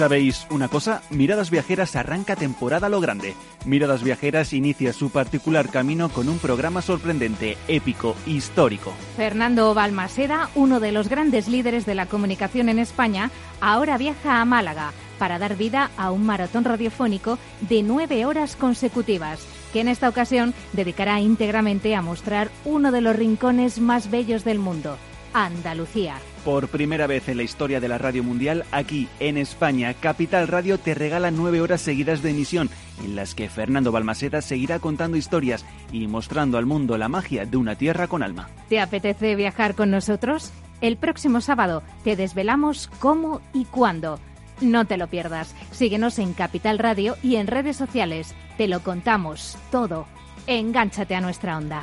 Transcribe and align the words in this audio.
¿Sabéis 0.00 0.46
una 0.48 0.68
cosa? 0.68 1.02
Miradas 1.10 1.50
Viajeras 1.50 1.94
arranca 1.94 2.34
temporada 2.34 2.88
lo 2.88 3.02
grande. 3.02 3.34
Miradas 3.66 4.02
Viajeras 4.02 4.54
inicia 4.54 4.94
su 4.94 5.10
particular 5.10 5.68
camino 5.68 6.08
con 6.08 6.30
un 6.30 6.38
programa 6.38 6.80
sorprendente, 6.80 7.58
épico, 7.68 8.16
histórico. 8.24 8.94
Fernando 9.18 9.74
Balmaseda, 9.74 10.48
uno 10.54 10.80
de 10.80 10.92
los 10.92 11.10
grandes 11.10 11.48
líderes 11.48 11.84
de 11.84 11.94
la 11.94 12.06
comunicación 12.06 12.70
en 12.70 12.78
España, 12.78 13.30
ahora 13.60 13.98
viaja 13.98 14.40
a 14.40 14.46
Málaga 14.46 14.92
para 15.18 15.38
dar 15.38 15.58
vida 15.58 15.90
a 15.98 16.10
un 16.12 16.24
maratón 16.24 16.64
radiofónico 16.64 17.38
de 17.68 17.82
nueve 17.82 18.24
horas 18.24 18.56
consecutivas, 18.56 19.46
que 19.70 19.82
en 19.82 19.88
esta 19.88 20.08
ocasión 20.08 20.54
dedicará 20.72 21.20
íntegramente 21.20 21.94
a 21.94 22.00
mostrar 22.00 22.50
uno 22.64 22.90
de 22.90 23.02
los 23.02 23.14
rincones 23.14 23.80
más 23.80 24.10
bellos 24.10 24.44
del 24.44 24.60
mundo, 24.60 24.96
Andalucía. 25.34 26.14
Por 26.44 26.68
primera 26.68 27.06
vez 27.06 27.28
en 27.28 27.36
la 27.36 27.42
historia 27.42 27.80
de 27.80 27.88
la 27.88 27.98
radio 27.98 28.22
mundial, 28.22 28.64
aquí 28.72 29.08
en 29.20 29.36
España, 29.36 29.92
Capital 29.92 30.48
Radio 30.48 30.78
te 30.78 30.94
regala 30.94 31.30
nueve 31.30 31.60
horas 31.60 31.82
seguidas 31.82 32.22
de 32.22 32.30
emisión, 32.30 32.70
en 33.04 33.14
las 33.14 33.34
que 33.34 33.50
Fernando 33.50 33.92
Balmaseda 33.92 34.40
seguirá 34.40 34.78
contando 34.78 35.18
historias 35.18 35.66
y 35.92 36.06
mostrando 36.06 36.56
al 36.56 36.64
mundo 36.64 36.96
la 36.96 37.10
magia 37.10 37.44
de 37.44 37.58
una 37.58 37.74
tierra 37.74 38.08
con 38.08 38.22
alma. 38.22 38.48
¿Te 38.70 38.80
apetece 38.80 39.36
viajar 39.36 39.74
con 39.74 39.90
nosotros? 39.90 40.50
El 40.80 40.96
próximo 40.96 41.42
sábado 41.42 41.82
te 42.04 42.16
desvelamos 42.16 42.88
cómo 43.00 43.42
y 43.52 43.66
cuándo. 43.66 44.18
No 44.62 44.86
te 44.86 44.96
lo 44.96 45.08
pierdas. 45.08 45.54
Síguenos 45.72 46.18
en 46.18 46.32
Capital 46.32 46.78
Radio 46.78 47.16
y 47.22 47.36
en 47.36 47.48
redes 47.48 47.76
sociales. 47.76 48.34
Te 48.56 48.66
lo 48.66 48.80
contamos 48.80 49.58
todo. 49.70 50.06
Engánchate 50.46 51.14
a 51.14 51.20
nuestra 51.20 51.58
onda. 51.58 51.82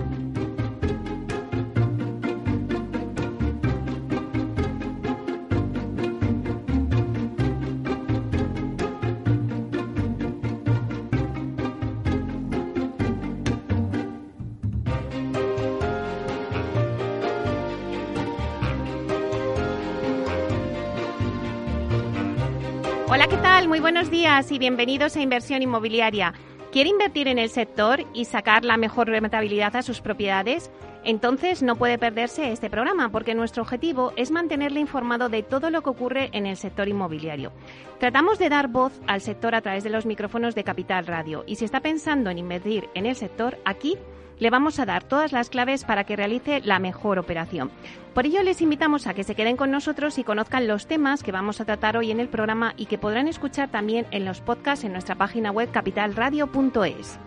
Buenos 23.91 24.09
días 24.09 24.49
y 24.53 24.57
bienvenidos 24.57 25.17
a 25.17 25.21
Inversión 25.21 25.61
Inmobiliaria. 25.61 26.33
¿Quiere 26.71 26.89
invertir 26.89 27.27
en 27.27 27.37
el 27.37 27.49
sector 27.49 28.05
y 28.13 28.23
sacar 28.23 28.63
la 28.63 28.77
mejor 28.77 29.09
rentabilidad 29.09 29.75
a 29.75 29.81
sus 29.81 29.99
propiedades? 29.99 30.71
Entonces 31.03 31.61
no 31.61 31.75
puede 31.75 31.97
perderse 31.97 32.53
este 32.53 32.69
programa 32.69 33.09
porque 33.09 33.35
nuestro 33.35 33.63
objetivo 33.63 34.13
es 34.15 34.31
mantenerle 34.31 34.79
informado 34.79 35.27
de 35.27 35.43
todo 35.43 35.69
lo 35.69 35.81
que 35.81 35.89
ocurre 35.89 36.29
en 36.31 36.45
el 36.45 36.55
sector 36.55 36.87
inmobiliario. 36.87 37.51
Tratamos 37.99 38.39
de 38.39 38.47
dar 38.47 38.69
voz 38.69 38.93
al 39.07 39.19
sector 39.19 39.55
a 39.55 39.61
través 39.61 39.83
de 39.83 39.89
los 39.89 40.05
micrófonos 40.05 40.55
de 40.55 40.63
Capital 40.63 41.05
Radio 41.05 41.43
y 41.45 41.57
si 41.57 41.65
está 41.65 41.81
pensando 41.81 42.29
en 42.29 42.37
invertir 42.37 42.87
en 42.93 43.05
el 43.05 43.17
sector, 43.17 43.57
aquí 43.65 43.97
le 44.41 44.49
vamos 44.49 44.79
a 44.79 44.85
dar 44.87 45.03
todas 45.03 45.31
las 45.31 45.51
claves 45.51 45.83
para 45.83 46.03
que 46.03 46.15
realice 46.15 46.61
la 46.61 46.79
mejor 46.79 47.19
operación. 47.19 47.69
Por 48.15 48.25
ello 48.25 48.41
les 48.41 48.59
invitamos 48.59 49.05
a 49.05 49.13
que 49.13 49.23
se 49.23 49.35
queden 49.35 49.55
con 49.55 49.69
nosotros 49.69 50.17
y 50.17 50.23
conozcan 50.23 50.67
los 50.67 50.87
temas 50.87 51.21
que 51.21 51.31
vamos 51.31 51.61
a 51.61 51.65
tratar 51.65 51.95
hoy 51.95 52.09
en 52.09 52.19
el 52.19 52.27
programa 52.27 52.73
y 52.75 52.87
que 52.87 52.97
podrán 52.97 53.27
escuchar 53.27 53.69
también 53.69 54.07
en 54.09 54.25
los 54.25 54.41
podcasts 54.41 54.83
en 54.83 54.93
nuestra 54.93 55.13
página 55.13 55.51
web 55.51 55.69
capitalradio.es. 55.71 57.19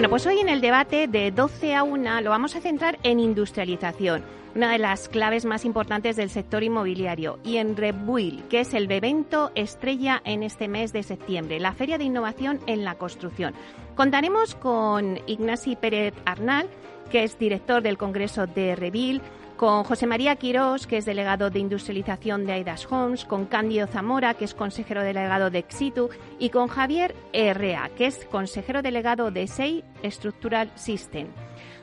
Bueno, 0.00 0.08
pues 0.08 0.26
hoy 0.26 0.38
en 0.38 0.48
el 0.48 0.62
debate 0.62 1.08
de 1.08 1.30
12 1.30 1.74
a 1.74 1.82
1 1.82 2.22
lo 2.22 2.30
vamos 2.30 2.56
a 2.56 2.62
centrar 2.62 2.98
en 3.02 3.20
industrialización, 3.20 4.24
una 4.54 4.72
de 4.72 4.78
las 4.78 5.10
claves 5.10 5.44
más 5.44 5.66
importantes 5.66 6.16
del 6.16 6.30
sector 6.30 6.62
inmobiliario, 6.62 7.38
y 7.44 7.58
en 7.58 7.76
Rebuil, 7.76 8.42
que 8.48 8.60
es 8.60 8.72
el 8.72 8.90
evento 8.90 9.52
estrella 9.54 10.22
en 10.24 10.42
este 10.42 10.68
mes 10.68 10.94
de 10.94 11.02
septiembre, 11.02 11.60
la 11.60 11.74
Feria 11.74 11.98
de 11.98 12.04
Innovación 12.04 12.60
en 12.66 12.82
la 12.82 12.94
Construcción. 12.94 13.52
Contaremos 13.94 14.54
con 14.54 15.20
Ignasi 15.26 15.76
Pérez 15.76 16.14
Arnal, 16.24 16.70
que 17.10 17.22
es 17.22 17.38
director 17.38 17.82
del 17.82 17.98
Congreso 17.98 18.46
de 18.46 18.76
Revil, 18.76 19.20
con 19.60 19.84
José 19.84 20.06
María 20.06 20.36
Quirós, 20.36 20.86
que 20.86 20.96
es 20.96 21.04
delegado 21.04 21.50
de 21.50 21.58
industrialización 21.58 22.46
de 22.46 22.52
Aidas 22.52 22.90
Homes, 22.90 23.26
con 23.26 23.44
Cándido 23.44 23.86
Zamora, 23.86 24.32
que 24.32 24.46
es 24.46 24.54
consejero 24.54 25.02
delegado 25.02 25.50
de 25.50 25.58
Exitu, 25.58 26.08
y 26.38 26.48
con 26.48 26.68
Javier 26.68 27.14
Herrea, 27.34 27.90
que 27.94 28.06
es 28.06 28.24
consejero 28.24 28.80
delegado 28.80 29.30
de 29.30 29.46
SEI 29.46 29.84
Structural 30.02 30.70
System. 30.76 31.26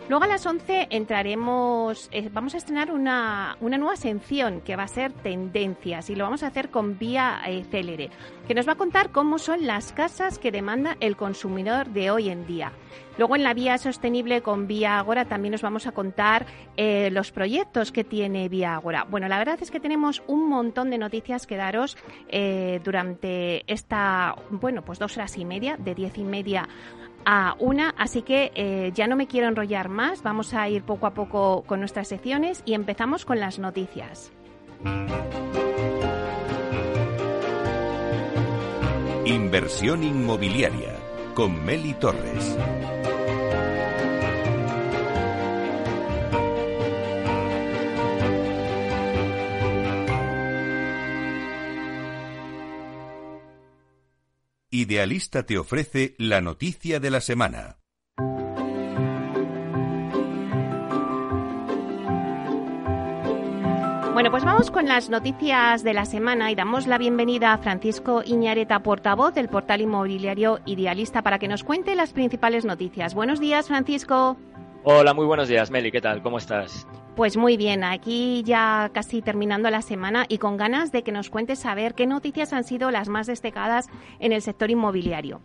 Luego 0.10 0.24
a 0.24 0.28
las 0.28 0.46
11 0.46 0.88
entraremos, 0.90 2.08
eh, 2.14 2.30
vamos 2.32 2.54
a 2.54 2.58
estrenar 2.58 2.92
una, 2.92 3.58
una, 3.60 3.78
nueva 3.78 3.98
sección 3.98 4.62
que 4.62 4.78
va 4.78 4.84
a 4.84 4.88
ser 4.88 5.12
tendencias 5.12 6.10
y 6.10 6.16
lo 6.16 6.24
vamos 6.24 6.44
a 6.44 6.48
hacer 6.48 6.70
con 6.70 6.98
Vía 6.98 7.42
eh, 7.46 7.66
Célere, 7.70 8.10
que 8.48 8.54
nos 8.54 8.66
va 8.66 8.74
a 8.74 8.76
contar 8.76 9.12
cómo 9.12 9.38
son 9.38 9.68
las 9.68 9.92
casas 9.92 10.40
que 10.40 10.50
demanda 10.50 10.96
el 11.02 11.18
consumidor 11.18 11.90
de 11.90 12.10
hoy 12.10 12.30
en 12.30 12.48
día. 12.48 12.72
Luego 13.18 13.36
en 13.36 13.44
la 13.44 13.54
vía 13.54 13.78
sostenible 13.80 14.42
con 14.42 14.68
Vía 14.68 15.00
Agora 15.00 15.26
también 15.26 15.52
nos 15.52 15.64
vamos 15.64 15.88
a 15.88 15.92
contar 15.92 16.46
eh, 16.78 17.10
los 17.12 17.32
proyectos 17.32 17.92
que 17.92 18.04
tiene 18.04 18.48
Vía 18.48 18.76
Agora. 18.76 19.06
Bueno, 19.10 19.28
la 19.28 19.40
verdad 19.40 19.58
es 19.60 19.72
que 19.72 19.80
tenemos 19.80 20.22
un 20.28 20.48
montón 20.48 20.92
de 20.92 21.00
noticias 21.00 21.48
que 21.48 21.58
daros 21.58 21.98
eh, 22.30 22.80
durante 22.84 23.64
esta, 23.72 24.36
bueno, 24.52 24.84
pues 24.84 25.00
dos 25.00 25.18
horas 25.18 25.36
y 25.38 25.46
media, 25.46 25.78
de 25.78 25.96
diez 25.96 26.18
y 26.18 26.24
media 26.24 26.70
una, 27.60 27.90
así 27.98 28.22
que 28.22 28.52
eh, 28.56 28.92
ya 28.94 29.08
no 29.08 29.16
me 29.16 29.28
quiero 29.28 29.48
enrollar 29.48 29.90
más, 29.90 30.24
vamos 30.24 30.54
a 30.54 30.70
ir 30.70 30.84
poco 30.84 31.08
a 31.08 31.14
poco 31.14 31.64
con 31.64 31.80
nuestras 31.80 32.08
secciones 32.08 32.64
y 32.66 32.74
empezamos 32.74 33.26
con 33.26 33.40
las 33.40 33.60
noticias. 33.60 34.32
Inversión 39.26 40.04
inmobiliaria 40.04 40.96
con 41.34 41.66
Meli 41.66 41.94
Torres. 41.96 42.58
Idealista 54.80 55.42
te 55.42 55.58
ofrece 55.58 56.14
la 56.20 56.40
noticia 56.40 57.00
de 57.00 57.10
la 57.10 57.20
semana. 57.20 57.78
Bueno, 64.14 64.30
pues 64.30 64.46
vamos 64.46 64.70
con 64.70 64.88
las 64.88 65.10
noticias 65.10 65.84
de 65.84 65.96
la 65.96 66.06
semana 66.06 66.52
y 66.52 66.56
damos 66.56 66.86
la 66.86 67.00
bienvenida 67.00 67.54
a 67.54 67.58
Francisco 67.58 68.22
Iñareta, 68.24 68.84
portavoz 68.84 69.34
del 69.34 69.50
portal 69.50 69.82
inmobiliario 69.82 70.60
Idealista, 70.68 71.24
para 71.24 71.40
que 71.40 71.48
nos 71.48 71.64
cuente 71.64 71.96
las 71.96 72.14
principales 72.14 72.64
noticias. 72.64 73.16
Buenos 73.16 73.40
días, 73.40 73.70
Francisco. 73.70 74.38
Hola, 74.84 75.16
muy 75.16 75.26
buenos 75.26 75.48
días, 75.48 75.72
Meli. 75.72 75.92
¿Qué 75.92 76.02
tal? 76.02 76.22
¿Cómo 76.22 76.38
estás? 76.38 76.86
Pues 77.18 77.36
muy 77.36 77.58
bien, 77.58 77.84
aquí 77.84 78.44
ya 78.46 78.92
casi 78.94 79.24
terminando 79.24 79.72
la 79.72 79.82
semana 79.82 80.28
y 80.30 80.38
con 80.38 80.56
ganas 80.56 80.92
de 80.92 81.02
que 81.02 81.12
nos 81.12 81.32
cuentes 81.32 81.58
saber 81.58 81.96
qué 81.96 82.06
noticias 82.06 82.54
han 82.54 82.64
sido 82.64 82.92
las 82.92 83.10
más 83.10 83.26
destacadas 83.26 83.88
en 84.20 84.34
el 84.34 84.44
sector 84.44 84.70
inmobiliario. 84.70 85.42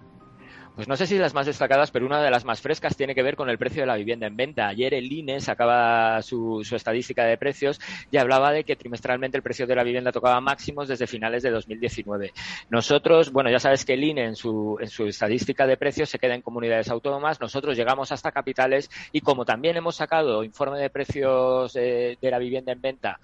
Pues 0.75 0.89
no 0.89 0.97
sé 0.97 1.07
si 1.07 1.19
las 1.19 1.35
más 1.35 1.45
destacadas, 1.45 1.91
pero 1.91 2.07
una 2.07 2.23
de 2.23 2.31
las 2.31 2.47
más 2.47 2.63
frescas 2.63 2.97
tiene 2.97 3.15
que 3.15 3.23
ver 3.23 3.37
con 3.37 3.51
el 3.51 3.59
precio 3.59 3.83
de 3.83 3.87
la 3.87 3.97
vivienda 3.97 4.27
en 4.27 4.37
venta. 4.37 4.69
Ayer 4.69 4.95
el 4.95 5.13
INE 5.13 5.39
sacaba 5.39 6.23
su, 6.23 6.67
estadística 6.73 7.25
de 7.25 7.37
precios 7.37 7.79
y 8.11 8.17
hablaba 8.17 8.53
de 8.53 8.65
que 8.65 8.75
trimestralmente 8.75 9.37
el 9.37 9.43
precio 9.43 9.67
de 9.67 9.77
la 9.77 9.85
vivienda 9.85 10.13
tocaba 10.13 10.41
máximos 10.41 10.89
desde 10.89 11.07
finales 11.07 11.43
de 11.43 11.51
2019. 11.51 12.33
Nosotros, 12.71 13.33
bueno, 13.33 13.51
ya 13.51 13.59
sabes 13.59 13.85
que 13.85 13.93
el 13.93 14.05
INE 14.05 14.25
en 14.25 14.35
su, 14.35 14.79
en 14.81 14.89
su 14.89 15.05
estadística 15.05 15.67
de 15.67 15.77
precios 15.77 16.09
se 16.09 16.19
queda 16.19 16.35
en 16.35 16.41
comunidades 16.41 16.89
autónomas. 16.89 17.39
Nosotros 17.39 17.77
llegamos 17.77 18.11
hasta 18.11 18.33
capitales 18.33 18.91
y 19.13 19.21
como 19.21 19.45
también 19.45 19.77
hemos 19.77 19.97
sacado 19.97 20.43
informe 20.43 20.79
de 20.79 20.89
precios 20.89 21.77
eh, 21.77 22.17
de 22.19 22.31
la 22.31 22.39
vivienda 22.39 22.73
en 22.73 22.81
venta 22.81 23.21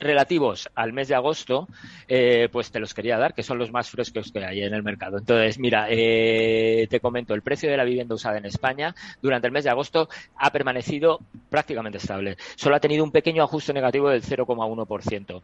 relativos 0.00 0.68
al 0.74 0.92
mes 0.92 1.08
de 1.08 1.14
agosto, 1.14 1.68
eh, 2.08 2.48
pues 2.50 2.70
te 2.70 2.80
los 2.80 2.94
quería 2.94 3.18
dar, 3.18 3.34
que 3.34 3.42
son 3.42 3.58
los 3.58 3.70
más 3.70 3.90
frescos 3.90 4.32
que 4.32 4.44
hay 4.44 4.62
en 4.62 4.74
el 4.74 4.82
mercado. 4.82 5.18
Entonces, 5.18 5.58
mira, 5.58 5.86
eh, 5.90 6.86
te 6.90 7.00
comento, 7.00 7.34
el 7.34 7.42
precio 7.42 7.70
de 7.70 7.76
la 7.76 7.84
vivienda 7.84 8.14
usada 8.14 8.38
en 8.38 8.46
España 8.46 8.94
durante 9.22 9.46
el 9.46 9.52
mes 9.52 9.64
de 9.64 9.70
agosto 9.70 10.08
ha 10.36 10.50
permanecido 10.50 11.20
prácticamente 11.48 11.98
estable. 11.98 12.36
Solo 12.56 12.76
ha 12.76 12.80
tenido 12.80 13.04
un 13.04 13.12
pequeño 13.12 13.42
ajuste 13.44 13.72
negativo 13.72 14.08
del 14.08 14.22
0,1%. 14.22 15.42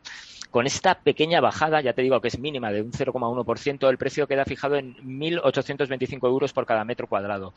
Con 0.50 0.67
esta 0.67 0.99
pequeña 0.99 1.41
bajada, 1.41 1.81
ya 1.81 1.93
te 1.93 2.02
digo 2.02 2.20
que 2.20 2.29
es 2.29 2.38
mínima 2.38 2.73
de 2.73 2.82
un 2.82 2.93
0,1%, 2.93 3.91
el 3.91 3.99
precio 3.99 4.26
queda 4.26 4.44
fijado 4.44 4.76
en 4.76 4.97
1.825 4.97 6.26
euros 6.26 6.52
por 6.52 6.67
cada 6.67 6.85
metro 6.85 7.06
cuadrado 7.06 7.52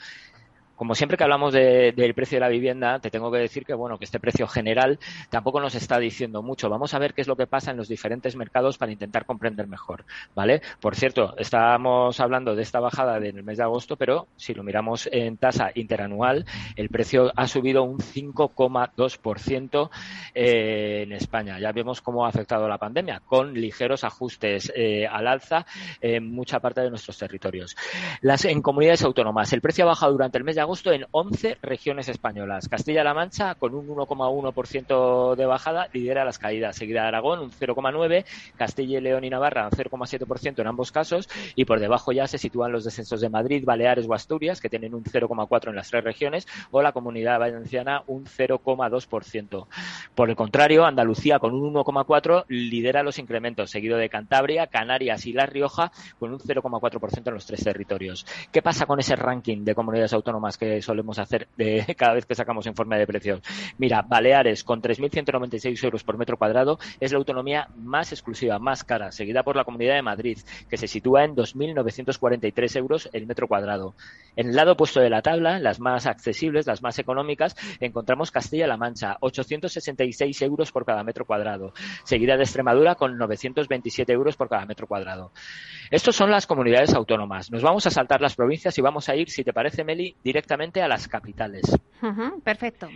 como 0.80 0.96
siempre 0.96 1.18
que 1.18 1.26
hablamos 1.26 1.52
del 1.52 2.14
precio 2.14 2.38
de 2.38 2.40
la 2.40 2.48
vivienda, 2.48 3.00
te 3.00 3.12
tengo 3.12 3.30
que 3.30 3.38
decir 3.38 3.66
que 3.66 3.74
bueno 3.74 3.98
que 3.98 4.06
este 4.06 4.18
precio 4.18 4.48
general 4.48 4.98
tampoco 5.30 5.60
nos 5.60 5.76
está 5.76 6.00
diciendo 6.00 6.42
mucho. 6.42 6.70
Vamos 6.70 6.94
a 6.94 7.00
ver 7.00 7.14
qué 7.14 7.20
es 7.20 7.28
lo 7.28 7.36
que 7.36 7.48
pasa 7.48 7.72
en 7.72 7.76
los 7.76 7.90
diferentes 7.90 8.38
mercados 8.38 8.78
para 8.78 8.90
intentar 8.90 9.26
comprender 9.26 9.68
mejor, 9.68 10.06
¿vale? 10.36 10.62
Por 10.80 10.96
cierto, 10.96 11.36
estábamos 11.38 12.22
hablando 12.22 12.56
de 12.56 12.62
esta 12.62 12.80
bajada 12.80 13.20
del 13.20 13.44
mes 13.44 13.58
de 13.58 13.64
agosto, 13.66 13.98
pero 13.98 14.28
si 14.38 14.54
lo 14.54 14.64
miramos 14.64 15.10
en 15.12 15.36
tasa 15.36 15.70
interanual, 15.76 16.46
el 16.78 16.88
precio 16.88 17.34
ha 17.36 17.46
subido 17.50 17.84
un 17.84 17.98
5,2% 17.98 19.90
eh, 20.34 21.02
en 21.04 21.12
España. 21.12 21.60
Ya 21.60 21.74
vemos 21.74 22.00
cómo 22.00 22.26
ha 22.26 22.30
afectado 22.30 22.70
la 22.70 22.78
pandemia, 22.78 23.22
con 23.26 23.54
ligeros 23.54 24.06
ajustes 24.06 24.72
eh, 24.74 25.06
al 25.06 25.28
alza 25.28 25.66
en 26.00 26.32
mucha 26.32 26.62
parte 26.62 26.80
de 26.80 26.90
nuestros 26.90 27.18
territorios. 27.18 27.76
Las, 28.22 28.46
en 28.46 28.62
comunidades 28.62 29.04
autónomas, 29.04 29.52
el 29.52 29.60
precio 29.60 29.84
ha 29.84 29.88
bajado 29.88 30.14
durante 30.14 30.38
el 30.38 30.46
mes 30.46 30.56
de 30.56 30.62
agosto 30.62 30.69
en 30.70 31.06
11 31.10 31.58
regiones 31.64 32.10
españolas. 32.10 32.70
Castilla-La 32.70 33.16
Mancha, 33.16 33.56
con 33.56 33.74
un 33.74 33.88
1,1% 33.88 35.36
de 35.36 35.46
bajada, 35.48 35.88
lidera 35.94 36.24
las 36.24 36.38
caídas. 36.38 36.76
Seguida 36.76 37.08
Aragón, 37.08 37.40
un 37.40 37.52
0,9%, 37.52 38.24
Castilla 38.56 39.00
y 39.00 39.02
León 39.02 39.24
y 39.24 39.32
Navarra, 39.32 39.66
un 39.66 39.72
0,7% 39.72 40.60
en 40.60 40.68
ambos 40.68 40.92
casos. 40.92 41.28
Y 41.56 41.66
por 41.66 41.80
debajo 41.80 42.12
ya 42.12 42.28
se 42.28 42.38
sitúan 42.38 42.72
los 42.72 42.84
descensos 42.84 43.20
de 43.20 43.30
Madrid, 43.30 43.64
Baleares 43.66 44.06
o 44.08 44.14
Asturias, 44.14 44.62
que 44.62 44.70
tienen 44.70 44.94
un 44.94 45.04
0,4% 45.04 45.70
en 45.70 45.76
las 45.76 45.90
tres 45.90 46.04
regiones, 46.04 46.48
o 46.70 46.84
la 46.84 46.92
Comunidad 46.92 47.40
Valenciana, 47.40 48.04
un 48.06 48.26
0,2%. 48.26 49.66
Por 50.14 50.30
el 50.30 50.36
contrario, 50.36 50.86
Andalucía, 50.86 51.40
con 51.40 51.56
un 51.56 51.74
1,4%, 51.74 52.46
lidera 52.48 53.02
los 53.02 53.18
incrementos, 53.18 53.72
seguido 53.72 53.98
de 53.98 54.10
Cantabria, 54.10 54.68
Canarias 54.68 55.26
y 55.26 55.34
La 55.34 55.48
Rioja, 55.48 55.92
con 56.20 56.32
un 56.32 56.40
0,4% 56.40 57.28
en 57.28 57.34
los 57.34 57.48
tres 57.48 57.64
territorios. 57.64 58.28
¿Qué 58.52 58.62
pasa 58.62 58.86
con 58.86 59.00
ese 59.00 59.16
ranking 59.16 59.64
de 59.64 59.74
comunidades 59.74 60.14
autónomas 60.14 60.59
que 60.60 60.82
solemos 60.82 61.18
hacer 61.18 61.48
de 61.58 61.96
cada 61.98 62.14
vez 62.14 62.26
que 62.26 62.36
sacamos 62.36 62.68
informe 62.68 63.00
de 63.00 63.08
precios? 63.08 63.42
Mira, 63.78 64.02
Baleares, 64.02 64.64
con 64.64 64.82
3.196 64.82 65.84
euros 65.84 66.04
por 66.04 66.18
metro 66.18 66.38
cuadrado, 66.38 66.78
es 67.00 67.12
la 67.12 67.18
autonomía 67.18 67.70
más 67.78 68.12
exclusiva, 68.12 68.60
más 68.60 68.84
cara, 68.84 69.12
seguida 69.12 69.44
por 69.44 69.56
la 69.56 69.64
Comunidad 69.64 69.96
de 69.96 70.02
Madrid, 70.02 70.38
que 70.70 70.78
se 70.78 70.88
sitúa 70.88 71.24
en 71.24 71.36
2.943 71.36 72.76
euros 72.78 73.10
el 73.14 73.26
metro 73.26 73.48
cuadrado. 73.48 73.96
En 74.36 74.50
el 74.50 74.56
lado 74.56 74.74
opuesto 74.74 75.00
de 75.00 75.10
la 75.10 75.22
tabla, 75.22 75.60
las 75.60 75.80
más 75.80 76.06
accesibles, 76.06 76.68
las 76.68 76.82
más 76.82 77.00
económicas, 77.00 77.56
encontramos 77.80 78.32
Castilla-La 78.32 78.78
Mancha, 78.78 79.18
866 79.22 80.42
euros 80.42 80.72
por 80.72 80.86
cada 80.86 81.04
metro 81.04 81.26
cuadrado, 81.26 81.74
seguida 82.04 82.36
de 82.36 82.44
Extremadura 82.44 82.96
con 82.96 83.18
927 83.18 84.12
euros 84.12 84.36
por 84.36 84.50
cada 84.50 84.66
metro 84.66 84.88
cuadrado. 84.88 85.32
Estas 85.90 86.16
son 86.16 86.30
las 86.30 86.46
comunidades 86.46 86.94
autónomas. 86.94 87.50
Nos 87.52 87.64
vamos 87.64 87.88
a 87.88 87.92
saltar 87.92 88.22
las 88.22 88.36
provincias 88.36 88.78
y 88.78 88.82
vamos 88.82 89.10
a 89.10 89.16
ir, 89.16 89.30
si 89.30 89.44
te 89.44 89.54
parece, 89.54 89.84
Meli, 89.84 90.16
directamente 90.24 90.49
a 90.52 90.88
las 90.88 91.08
capitales. 91.08 91.64
perfecto. 92.44 92.90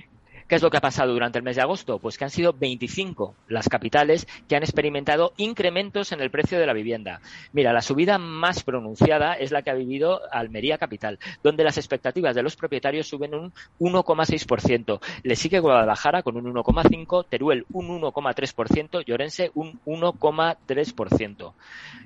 ¿Qué 0.48 0.56
es 0.56 0.62
lo 0.62 0.70
que 0.70 0.78
ha 0.78 0.82
pasado 0.82 1.14
durante 1.14 1.38
el 1.38 1.44
mes 1.44 1.56
de 1.56 1.62
agosto? 1.62 2.00
Pues 2.00 2.18
que 2.18 2.26
han 2.26 2.30
sido 2.30 2.54
25 2.54 3.36
las 3.48 3.70
capitales 3.70 4.28
que 4.48 4.56
han 4.56 4.64
experimentado 4.64 5.34
incrementos 5.38 6.12
en 6.12 6.20
el 6.20 6.32
precio 6.32 6.60
de 6.60 6.66
la 6.66 6.74
vivienda. 6.74 7.22
Mira, 7.54 7.72
la 7.72 7.82
subida 7.82 8.18
más 8.18 8.64
pronunciada 8.64 9.34
es 9.36 9.52
la 9.52 9.62
que 9.62 9.70
ha 9.70 9.76
vivido 9.76 10.22
Almería 10.32 10.78
Capital, 10.78 11.18
donde 11.44 11.64
las 11.64 11.78
expectativas 11.78 12.36
de 12.36 12.44
los 12.44 12.56
propietarios 12.56 13.08
suben 13.08 13.34
un 13.34 13.54
1,6%. 13.80 15.00
Le 15.24 15.36
sigue 15.36 15.60
Guadalajara 15.60 16.24
con 16.24 16.36
un 16.36 16.54
1,5%, 16.54 17.26
Teruel 17.30 17.66
un 17.72 18.02
1,3%, 18.02 19.06
Llorense 19.06 19.52
un 19.54 19.80
1,3%. 19.86 21.54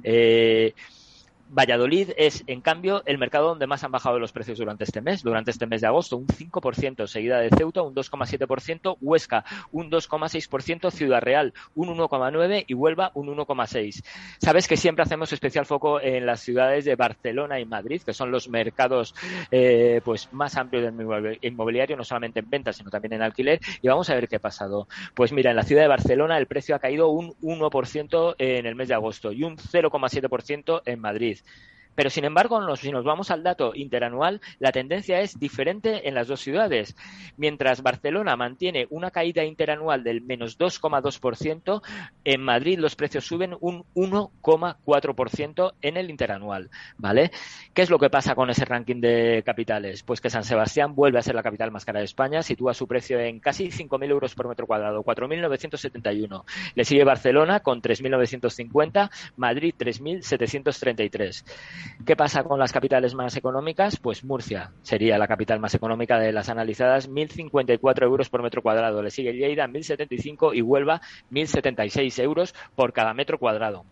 Eh, 0.03 0.73
Valladolid 1.49 2.11
es, 2.17 2.43
en 2.47 2.61
cambio, 2.61 3.03
el 3.05 3.17
mercado 3.17 3.47
donde 3.47 3.67
más 3.67 3.83
han 3.83 3.91
bajado 3.91 4.19
los 4.19 4.31
precios 4.31 4.57
durante 4.57 4.83
este 4.83 5.01
mes, 5.01 5.23
durante 5.23 5.51
este 5.51 5.65
mes 5.65 5.81
de 5.81 5.87
agosto, 5.87 6.17
un 6.17 6.27
5%, 6.27 7.07
seguida 7.07 7.39
de 7.39 7.49
Ceuta 7.49 7.81
un 7.81 7.95
2,7%, 7.95 8.97
Huesca 9.01 9.45
un 9.71 9.89
2,6%, 9.89 10.91
Ciudad 10.91 11.21
Real 11.21 11.53
un 11.75 11.89
1,9% 11.89 12.65
y 12.67 12.73
Huelva 12.73 13.11
un 13.13 13.27
1,6%. 13.27 14.03
Sabes 14.39 14.67
que 14.67 14.77
siempre 14.77 15.03
hacemos 15.03 15.31
especial 15.31 15.65
foco 15.65 16.01
en 16.01 16.25
las 16.25 16.41
ciudades 16.41 16.85
de 16.85 16.95
Barcelona 16.95 17.59
y 17.59 17.65
Madrid, 17.65 18.01
que 18.01 18.13
son 18.13 18.31
los 18.31 18.49
mercados 18.49 19.15
eh, 19.51 20.01
pues 20.03 20.31
más 20.33 20.57
amplios 20.57 20.83
del 20.83 21.39
inmobiliario, 21.41 21.95
no 21.95 22.03
solamente 22.03 22.39
en 22.39 22.49
ventas, 22.49 22.75
sino 22.75 22.89
también 22.89 23.13
en 23.13 23.21
alquiler, 23.21 23.59
y 23.81 23.87
vamos 23.87 24.09
a 24.09 24.15
ver 24.15 24.27
qué 24.27 24.37
ha 24.37 24.39
pasado. 24.39 24.87
Pues 25.13 25.31
mira, 25.31 25.51
en 25.51 25.55
la 25.55 25.63
ciudad 25.63 25.83
de 25.83 25.87
Barcelona 25.87 26.37
el 26.37 26.47
precio 26.47 26.75
ha 26.75 26.79
caído 26.79 27.09
un 27.09 27.33
1% 27.41 28.35
en 28.37 28.65
el 28.65 28.75
mes 28.75 28.89
de 28.89 28.93
agosto 28.93 29.31
y 29.31 29.43
un 29.43 29.57
0,7% 29.57 30.81
en 30.85 30.99
Madrid. 30.99 31.36
with 31.43 31.76
Pero, 31.97 32.11
sin 32.11 32.25
embargo, 32.25 32.75
si 32.75 32.91
nos 32.91 33.03
vamos 33.03 33.31
al 33.31 33.41
dato 33.41 33.73
interanual, 33.73 34.39
la 34.59 34.71
tendencia 34.71 35.19
es 35.19 35.39
diferente 35.39 36.07
en 36.07 36.13
las 36.13 36.27
dos 36.27 36.41
ciudades. 36.41 36.95
Mientras 37.37 37.81
Barcelona 37.81 38.35
mantiene 38.35 38.85
una 38.91 39.09
caída 39.09 39.43
interanual 39.43 40.03
del 40.03 40.21
menos 40.21 40.59
2,2%, 40.59 41.81
en 42.23 42.41
Madrid 42.43 42.77
los 42.77 42.95
precios 42.95 43.25
suben 43.25 43.57
un 43.61 43.83
1,4% 43.95 45.73
en 45.81 45.97
el 45.97 46.11
interanual. 46.11 46.69
¿Vale? 46.99 47.31
¿Qué 47.73 47.81
es 47.81 47.89
lo 47.89 47.97
que 47.97 48.11
pasa 48.11 48.35
con 48.35 48.51
ese 48.51 48.63
ranking 48.63 49.01
de 49.01 49.41
capitales? 49.43 50.03
Pues 50.03 50.21
que 50.21 50.29
San 50.29 50.43
Sebastián 50.43 50.93
vuelve 50.93 51.17
a 51.17 51.23
ser 51.23 51.33
la 51.33 51.41
capital 51.41 51.71
más 51.71 51.83
cara 51.83 51.97
de 51.97 52.05
España, 52.05 52.43
sitúa 52.43 52.75
su 52.75 52.87
precio 52.87 53.19
en 53.19 53.39
casi 53.39 53.69
5.000 53.69 54.07
euros 54.07 54.35
por 54.35 54.47
metro 54.47 54.67
cuadrado, 54.67 55.03
4.971. 55.03 56.43
Le 56.75 56.85
sigue 56.85 57.03
Barcelona 57.03 57.61
con 57.61 57.81
3.950, 57.81 59.09
Madrid 59.35 59.73
3.733. 59.75 61.86
¿Qué 62.05 62.15
pasa 62.15 62.43
con 62.43 62.59
las 62.59 62.71
capitales 62.71 63.15
más 63.15 63.35
económicas? 63.35 63.97
Pues 63.97 64.23
Murcia 64.23 64.71
sería 64.81 65.17
la 65.17 65.27
capital 65.27 65.59
más 65.59 65.75
económica 65.75 66.17
de 66.19 66.31
las 66.31 66.49
analizadas, 66.49 67.09
1.054 67.09 68.03
euros 68.03 68.29
por 68.29 68.43
metro 68.43 68.61
cuadrado. 68.61 69.01
Le 69.01 69.11
sigue 69.11 69.33
Lleida, 69.33 69.67
1.075 69.67 70.55
y 70.55 70.61
Huelva, 70.61 71.01
1.076 71.31 72.23
euros 72.23 72.55
por 72.75 72.93
cada 72.93 73.13
metro 73.13 73.37
cuadrado. 73.37 73.85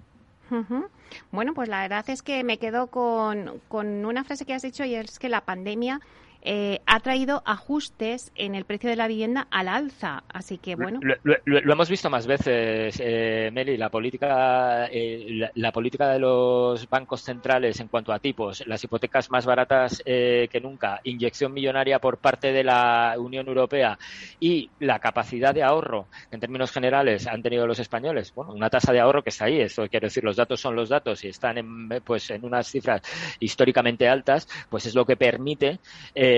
Bueno, 1.31 1.53
pues 1.53 1.69
la 1.69 1.81
verdad 1.81 2.05
es 2.09 2.21
que 2.21 2.43
me 2.43 2.57
quedo 2.57 2.87
con, 2.87 3.61
con 3.67 4.05
una 4.05 4.23
frase 4.23 4.45
que 4.45 4.53
has 4.53 4.61
dicho 4.61 4.85
y 4.85 4.95
es 4.95 5.17
que 5.17 5.29
la 5.29 5.41
pandemia 5.41 5.99
eh, 6.45 6.81
ha 6.85 6.99
traído 6.99 7.41
ajustes 7.43 8.31
en 8.35 8.53
el 8.53 8.65
precio 8.65 8.89
de 8.89 8.95
la 8.95 9.07
vivienda 9.07 9.47
al 9.49 9.67
alza. 9.67 10.23
Así 10.29 10.59
que, 10.59 10.75
bueno. 10.75 10.99
Lo, 11.23 11.73
hemos 11.73 11.89
visto 11.89 12.09
más 12.09 12.27
veces, 12.27 13.01
eh, 13.03 13.49
Meli, 13.51 13.77
la 13.77 13.89
política, 13.89 14.87
eh, 14.91 15.49
la, 15.55 15.71
política 15.71 16.09
de 16.09 16.19
los 16.19 16.87
bancos 16.87 17.21
centrales 17.21 17.79
en 17.79 17.87
cuanto 17.87 18.13
a 18.13 18.19
tipos, 18.19 18.65
las 18.67 18.83
hipotecas 18.83 19.31
más 19.31 19.45
baratas 19.45 20.03
eh, 20.05 20.47
que 20.51 20.61
nunca, 20.61 21.01
inyección 21.03 21.51
millonaria 21.51 21.99
por 21.99 22.19
parte 22.19 22.51
de 22.51 22.63
la 22.63 23.15
Unión 23.17 23.47
Europea 23.47 23.97
y 24.39 24.69
la 24.79 24.99
capacidad 24.99 25.53
de 25.53 25.63
ahorro, 25.63 26.07
en 26.29 26.39
términos 26.39 26.71
generales, 26.71 27.25
han 27.25 27.41
tenido 27.41 27.65
los 27.65 27.79
españoles. 27.79 28.31
Bueno, 28.35 28.53
una 28.53 28.69
tasa 28.69 28.93
de 28.93 28.99
ahorro 28.99 29.23
que 29.23 29.29
está 29.29 29.45
ahí, 29.45 29.61
esto 29.61 29.87
quiero 29.89 30.05
decir, 30.05 30.23
los 30.23 30.35
datos 30.35 30.61
son 30.61 30.75
los 30.75 30.89
datos 30.89 31.23
y 31.23 31.29
están 31.29 31.57
en, 31.57 31.89
pues, 32.03 32.29
en 32.29 32.45
unas 32.45 32.67
cifras 32.67 33.01
históricamente 33.39 34.07
altas, 34.07 34.47
pues 34.69 34.85
es 34.85 34.93
lo 34.93 35.05
que 35.05 35.17
permite. 35.17 35.79
Eh, 36.13 36.34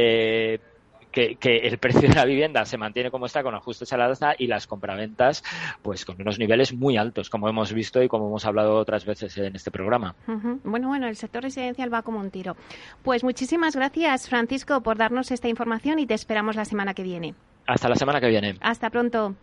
que, 1.12 1.58
el 1.64 1.78
precio 1.78 2.02
de 2.02 2.16
la 2.16 2.26
vivienda 2.26 2.66
se 2.66 2.78
mantiene 2.78 3.10
como 3.10 3.26
está 3.26 3.44
con 3.44 3.56
ajustes 3.56 3.92
a 3.94 3.98
la 3.98 4.06
alza 4.06 4.34
y 4.38 4.48
las 4.48 4.68
compraventas 4.68 5.44
pues 5.82 6.06
con 6.06 6.22
unos 6.22 6.38
niveles 6.38 6.74
muy 6.74 6.98
altos 6.98 7.30
como 7.30 7.50
hemos 7.50 7.74
visto 7.74 8.02
y 8.04 8.08
como 8.08 8.28
hemos 8.28 8.46
hablado 8.46 8.76
otras 8.76 9.06
veces 9.06 9.38
en 9.38 9.56
este 9.56 9.72
programa. 9.72 10.16
Bueno, 10.64 10.88
bueno, 10.88 11.08
el 11.08 11.16
sector 11.16 11.44
residencial 11.44 11.94
va 11.94 12.02
como 12.02 12.20
un 12.20 12.30
tiro. 12.30 12.56
Pues 13.04 13.24
muchísimas 13.24 13.76
gracias 13.76 14.30
Francisco 14.30 14.82
por 14.82 14.98
darnos 14.98 15.32
esta 15.32 15.48
información 15.48 16.00
y 16.00 16.06
te 16.06 16.14
esperamos 16.14 16.56
la 16.56 16.66
semana 16.66 16.94
que 16.94 17.04
viene. 17.04 17.36
Hasta 17.66 17.90
la 17.90 17.96
semana 17.96 18.22
que 18.22 18.28
viene. 18.28 18.56
Hasta 18.62 18.90
pronto. 18.90 19.36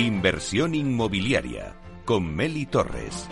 Inversión 0.00 0.74
inmobiliaria 0.74 1.76
con 2.06 2.34
Meli 2.34 2.64
Torres. 2.64 3.28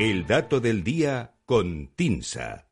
El 0.00 0.26
dato 0.26 0.58
del 0.58 0.82
día 0.82 1.36
con 1.44 1.92
Tinsa. 1.94 2.66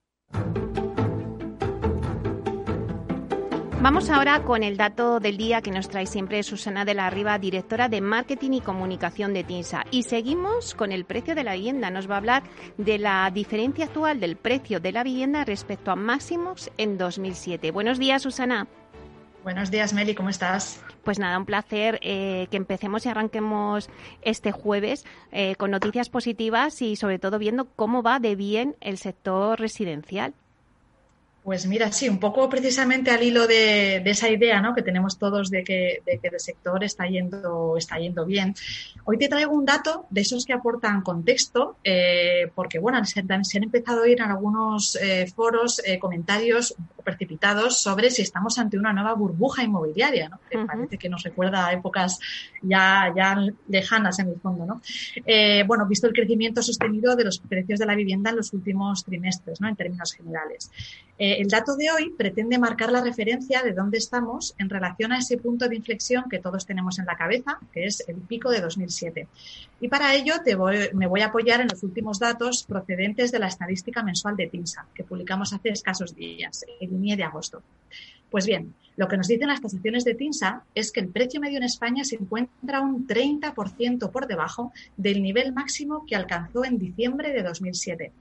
Vamos 3.88 4.10
ahora 4.10 4.42
con 4.42 4.64
el 4.64 4.76
dato 4.76 5.18
del 5.18 5.38
día 5.38 5.62
que 5.62 5.70
nos 5.70 5.88
trae 5.88 6.04
siempre 6.04 6.42
Susana 6.42 6.84
de 6.84 6.92
la 6.92 7.08
Riva, 7.08 7.38
directora 7.38 7.88
de 7.88 8.02
Marketing 8.02 8.50
y 8.52 8.60
Comunicación 8.60 9.32
de 9.32 9.44
TINSA. 9.44 9.86
Y 9.90 10.02
seguimos 10.02 10.74
con 10.74 10.92
el 10.92 11.06
precio 11.06 11.34
de 11.34 11.42
la 11.42 11.54
vivienda. 11.54 11.88
Nos 11.88 12.06
va 12.06 12.16
a 12.16 12.18
hablar 12.18 12.42
de 12.76 12.98
la 12.98 13.30
diferencia 13.32 13.86
actual 13.86 14.20
del 14.20 14.36
precio 14.36 14.78
de 14.78 14.92
la 14.92 15.04
vivienda 15.04 15.46
respecto 15.46 15.90
a 15.90 15.96
máximos 15.96 16.70
en 16.76 16.98
2007. 16.98 17.70
Buenos 17.70 17.98
días, 17.98 18.20
Susana. 18.20 18.66
Buenos 19.42 19.70
días, 19.70 19.94
Meli, 19.94 20.14
¿cómo 20.14 20.28
estás? 20.28 20.84
Pues 21.02 21.18
nada, 21.18 21.38
un 21.38 21.46
placer 21.46 21.98
eh, 22.02 22.46
que 22.50 22.58
empecemos 22.58 23.06
y 23.06 23.08
arranquemos 23.08 23.88
este 24.20 24.52
jueves 24.52 25.06
eh, 25.32 25.56
con 25.56 25.70
noticias 25.70 26.10
positivas 26.10 26.82
y 26.82 26.96
sobre 26.96 27.18
todo 27.18 27.38
viendo 27.38 27.64
cómo 27.74 28.02
va 28.02 28.20
de 28.20 28.36
bien 28.36 28.76
el 28.82 28.98
sector 28.98 29.58
residencial. 29.58 30.34
Pues 31.44 31.66
mira, 31.66 31.90
sí, 31.92 32.08
un 32.08 32.18
poco 32.18 32.48
precisamente 32.50 33.10
al 33.10 33.22
hilo 33.22 33.46
de, 33.46 34.02
esa 34.04 34.28
idea 34.28 34.60
¿no? 34.60 34.74
que 34.74 34.82
tenemos 34.82 35.18
todos 35.18 35.50
de 35.50 35.64
que, 35.64 36.02
de 36.04 36.18
que, 36.18 36.28
el 36.28 36.40
sector 36.40 36.82
está 36.84 37.06
yendo, 37.06 37.76
está 37.76 37.98
yendo 37.98 38.26
bien. 38.26 38.54
Hoy 39.04 39.16
te 39.16 39.28
traigo 39.28 39.52
un 39.52 39.64
dato 39.64 40.06
de 40.10 40.20
esos 40.20 40.44
que 40.44 40.52
aportan 40.52 41.00
contexto, 41.00 41.76
eh, 41.84 42.50
porque 42.54 42.78
bueno, 42.78 43.02
se, 43.04 43.20
han 43.20 43.62
empezado 43.62 44.00
a 44.00 44.02
oír 44.02 44.20
en 44.20 44.30
algunos 44.30 44.96
eh, 44.96 45.26
foros 45.34 45.80
eh, 45.86 45.98
comentarios 45.98 46.74
un 46.76 46.86
poco 46.86 47.02
precipitados 47.02 47.80
sobre 47.80 48.10
si 48.10 48.20
estamos 48.20 48.58
ante 48.58 48.76
una 48.76 48.92
nueva 48.92 49.14
burbuja 49.14 49.62
inmobiliaria, 49.62 50.28
¿no? 50.28 50.40
que 50.50 50.58
parece 50.58 50.98
que 50.98 51.08
nos 51.08 51.22
recuerda 51.22 51.68
a 51.68 51.72
épocas 51.72 52.18
ya, 52.60 53.10
ya 53.16 53.38
lejanas 53.68 54.18
en 54.18 54.28
el 54.28 54.40
fondo. 54.40 54.66
¿no? 54.66 54.82
bueno, 55.66 55.86
visto 55.86 56.06
el 56.06 56.12
crecimiento 56.12 56.60
sostenido 56.60 57.16
de 57.16 57.24
los 57.24 57.38
precios 57.38 57.78
de 57.78 57.86
la 57.86 57.94
vivienda 57.94 58.28
en 58.28 58.36
los 58.36 58.52
últimos 58.52 59.04
trimestres, 59.04 59.62
¿no? 59.62 59.68
en 59.68 59.76
términos 59.76 60.12
generales. 60.12 60.70
Eh, 61.28 61.42
el 61.42 61.48
dato 61.48 61.76
de 61.76 61.90
hoy 61.90 62.08
pretende 62.16 62.58
marcar 62.58 62.90
la 62.90 63.02
referencia 63.02 63.62
de 63.62 63.74
dónde 63.74 63.98
estamos 63.98 64.54
en 64.56 64.70
relación 64.70 65.12
a 65.12 65.18
ese 65.18 65.36
punto 65.36 65.68
de 65.68 65.76
inflexión 65.76 66.24
que 66.30 66.38
todos 66.38 66.64
tenemos 66.64 66.98
en 66.98 67.04
la 67.04 67.16
cabeza, 67.16 67.58
que 67.70 67.84
es 67.84 68.02
el 68.08 68.16
pico 68.16 68.50
de 68.50 68.62
2007. 68.62 69.28
Y 69.78 69.88
para 69.88 70.14
ello 70.14 70.32
me 70.94 71.06
voy 71.06 71.20
a 71.20 71.26
apoyar 71.26 71.60
en 71.60 71.68
los 71.68 71.82
últimos 71.82 72.18
datos 72.18 72.62
procedentes 72.62 73.30
de 73.30 73.40
la 73.40 73.48
estadística 73.48 74.02
mensual 74.02 74.36
de 74.36 74.46
TINSA, 74.46 74.86
que 74.94 75.04
publicamos 75.04 75.52
hace 75.52 75.68
escasos 75.68 76.14
días, 76.14 76.64
el 76.80 76.92
INIE 76.92 77.16
de 77.16 77.24
agosto. 77.24 77.62
Pues 78.30 78.46
bien, 78.46 78.74
lo 78.96 79.06
que 79.06 79.18
nos 79.18 79.28
dicen 79.28 79.48
las 79.48 79.60
tasaciones 79.60 80.04
de 80.04 80.14
TINSA 80.14 80.62
es 80.74 80.92
que 80.92 81.00
el 81.00 81.08
precio 81.08 81.42
medio 81.42 81.58
en 81.58 81.64
España 81.64 82.04
se 82.04 82.16
encuentra 82.16 82.80
un 82.80 83.06
30% 83.06 84.10
por 84.10 84.26
debajo 84.26 84.72
del 84.96 85.22
nivel 85.22 85.52
máximo 85.52 86.06
que 86.06 86.16
alcanzó 86.16 86.64
en 86.64 86.78
diciembre 86.78 87.34
de 87.34 87.42
2007 87.42 88.12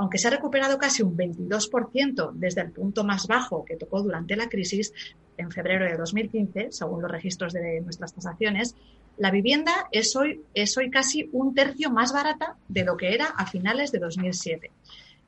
aunque 0.00 0.16
se 0.16 0.28
ha 0.28 0.30
recuperado 0.30 0.78
casi 0.78 1.02
un 1.02 1.14
22% 1.14 2.32
desde 2.32 2.62
el 2.62 2.72
punto 2.72 3.04
más 3.04 3.26
bajo 3.26 3.66
que 3.66 3.76
tocó 3.76 4.02
durante 4.02 4.34
la 4.34 4.48
crisis 4.48 4.94
en 5.36 5.50
febrero 5.50 5.84
de 5.84 5.94
2015, 5.98 6.68
según 6.70 7.02
los 7.02 7.10
registros 7.10 7.52
de 7.52 7.82
nuestras 7.82 8.14
tasaciones, 8.14 8.74
la 9.18 9.30
vivienda 9.30 9.88
es 9.92 10.16
hoy, 10.16 10.40
es 10.54 10.74
hoy 10.78 10.90
casi 10.90 11.28
un 11.32 11.54
tercio 11.54 11.90
más 11.90 12.14
barata 12.14 12.56
de 12.66 12.84
lo 12.84 12.96
que 12.96 13.12
era 13.12 13.26
a 13.26 13.44
finales 13.44 13.92
de 13.92 13.98
2007. 13.98 14.70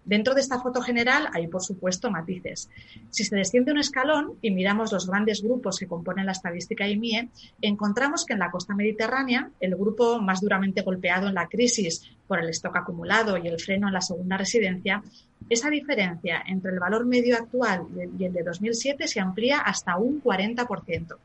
Dentro 0.04 0.34
de 0.34 0.40
esta 0.40 0.60
foto 0.60 0.80
general 0.80 1.28
hay, 1.32 1.46
por 1.46 1.62
supuesto, 1.62 2.10
matices. 2.10 2.68
Si 3.10 3.24
se 3.24 3.36
desciende 3.36 3.72
un 3.72 3.78
escalón 3.78 4.34
y 4.42 4.50
miramos 4.50 4.92
los 4.92 5.06
grandes 5.06 5.42
grupos 5.42 5.78
que 5.78 5.86
componen 5.86 6.26
la 6.26 6.32
estadística 6.32 6.88
IMIE, 6.88 7.28
encontramos 7.60 8.24
que 8.24 8.32
en 8.32 8.40
la 8.40 8.50
costa 8.50 8.74
mediterránea, 8.74 9.50
el 9.60 9.76
grupo 9.76 10.20
más 10.20 10.40
duramente 10.40 10.82
golpeado 10.82 11.28
en 11.28 11.34
la 11.34 11.48
crisis 11.48 12.10
por 12.26 12.40
el 12.40 12.48
stock 12.50 12.76
acumulado 12.76 13.36
y 13.38 13.46
el 13.46 13.60
freno 13.60 13.88
en 13.88 13.94
la 13.94 14.00
segunda 14.00 14.36
residencia, 14.36 15.02
esa 15.48 15.70
diferencia 15.70 16.42
entre 16.46 16.72
el 16.72 16.80
valor 16.80 17.04
medio 17.06 17.36
actual 17.36 17.86
y 18.18 18.24
el 18.24 18.32
de 18.32 18.42
2007 18.42 19.06
se 19.06 19.20
amplía 19.20 19.60
hasta 19.60 19.96
un 19.96 20.22
40%. 20.22 21.16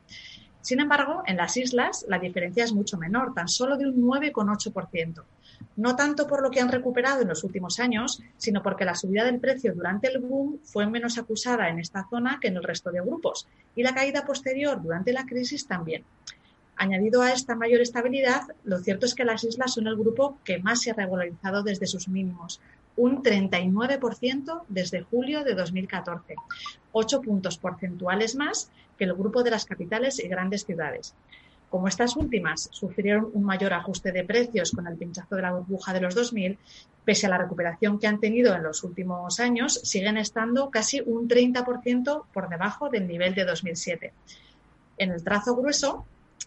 Sin 0.60 0.80
embargo, 0.80 1.22
en 1.26 1.36
las 1.36 1.56
islas 1.56 2.04
la 2.08 2.18
diferencia 2.18 2.64
es 2.64 2.72
mucho 2.72 2.98
menor, 2.98 3.34
tan 3.34 3.48
solo 3.48 3.76
de 3.76 3.86
un 3.86 4.02
9,8% 4.02 5.24
no 5.76 5.94
tanto 5.96 6.26
por 6.26 6.42
lo 6.42 6.50
que 6.50 6.60
han 6.60 6.70
recuperado 6.70 7.22
en 7.22 7.28
los 7.28 7.44
últimos 7.44 7.78
años, 7.78 8.20
sino 8.36 8.62
porque 8.62 8.84
la 8.84 8.94
subida 8.94 9.24
del 9.24 9.40
precio 9.40 9.74
durante 9.74 10.08
el 10.08 10.18
boom 10.18 10.58
fue 10.64 10.86
menos 10.86 11.18
acusada 11.18 11.68
en 11.68 11.78
esta 11.78 12.06
zona 12.08 12.38
que 12.40 12.48
en 12.48 12.56
el 12.56 12.64
resto 12.64 12.90
de 12.90 13.00
grupos 13.00 13.46
y 13.76 13.82
la 13.82 13.94
caída 13.94 14.26
posterior 14.26 14.82
durante 14.82 15.12
la 15.12 15.24
crisis 15.24 15.66
también. 15.66 16.04
Añadido 16.76 17.22
a 17.22 17.32
esta 17.32 17.56
mayor 17.56 17.80
estabilidad, 17.80 18.42
lo 18.64 18.78
cierto 18.78 19.06
es 19.06 19.14
que 19.14 19.24
las 19.24 19.42
islas 19.42 19.74
son 19.74 19.88
el 19.88 19.96
grupo 19.96 20.38
que 20.44 20.58
más 20.58 20.80
se 20.80 20.90
ha 20.92 20.94
regularizado 20.94 21.62
desde 21.62 21.86
sus 21.86 22.08
mínimos, 22.08 22.60
un 22.96 23.22
39% 23.22 24.62
desde 24.68 25.02
julio 25.02 25.44
de 25.44 25.54
2014, 25.54 26.34
ocho 26.92 27.20
puntos 27.20 27.58
porcentuales 27.58 28.34
más 28.34 28.70
que 28.98 29.04
el 29.04 29.14
grupo 29.14 29.42
de 29.42 29.50
las 29.50 29.64
capitales 29.64 30.18
y 30.18 30.28
grandes 30.28 30.64
ciudades. 30.64 31.14
Como 31.70 31.86
estas 31.86 32.16
últimas 32.16 32.68
sufrieron 32.72 33.30
un 33.34 33.44
mayor 33.44 33.74
ajuste 33.74 34.10
de 34.10 34.24
precios 34.24 34.72
con 34.72 34.86
el 34.86 34.96
pinchazo 34.96 35.36
de 35.36 35.42
la 35.42 35.52
burbuja 35.52 35.92
de 35.92 36.00
los 36.00 36.14
2000, 36.14 36.58
pese 37.04 37.26
a 37.26 37.30
la 37.30 37.38
recuperación 37.38 37.98
que 37.98 38.06
han 38.06 38.20
tenido 38.20 38.54
en 38.54 38.62
los 38.62 38.84
últimos 38.84 39.38
años, 39.38 39.74
siguen 39.82 40.16
estando 40.16 40.70
casi 40.70 41.02
un 41.04 41.28
30% 41.28 42.24
por 42.32 42.48
debajo 42.48 42.88
del 42.88 43.06
nivel 43.06 43.34
de 43.34 43.44
2007. 43.44 44.12
En 44.96 45.10
el 45.10 45.22
trazo 45.22 45.54
grueso, 45.54 46.06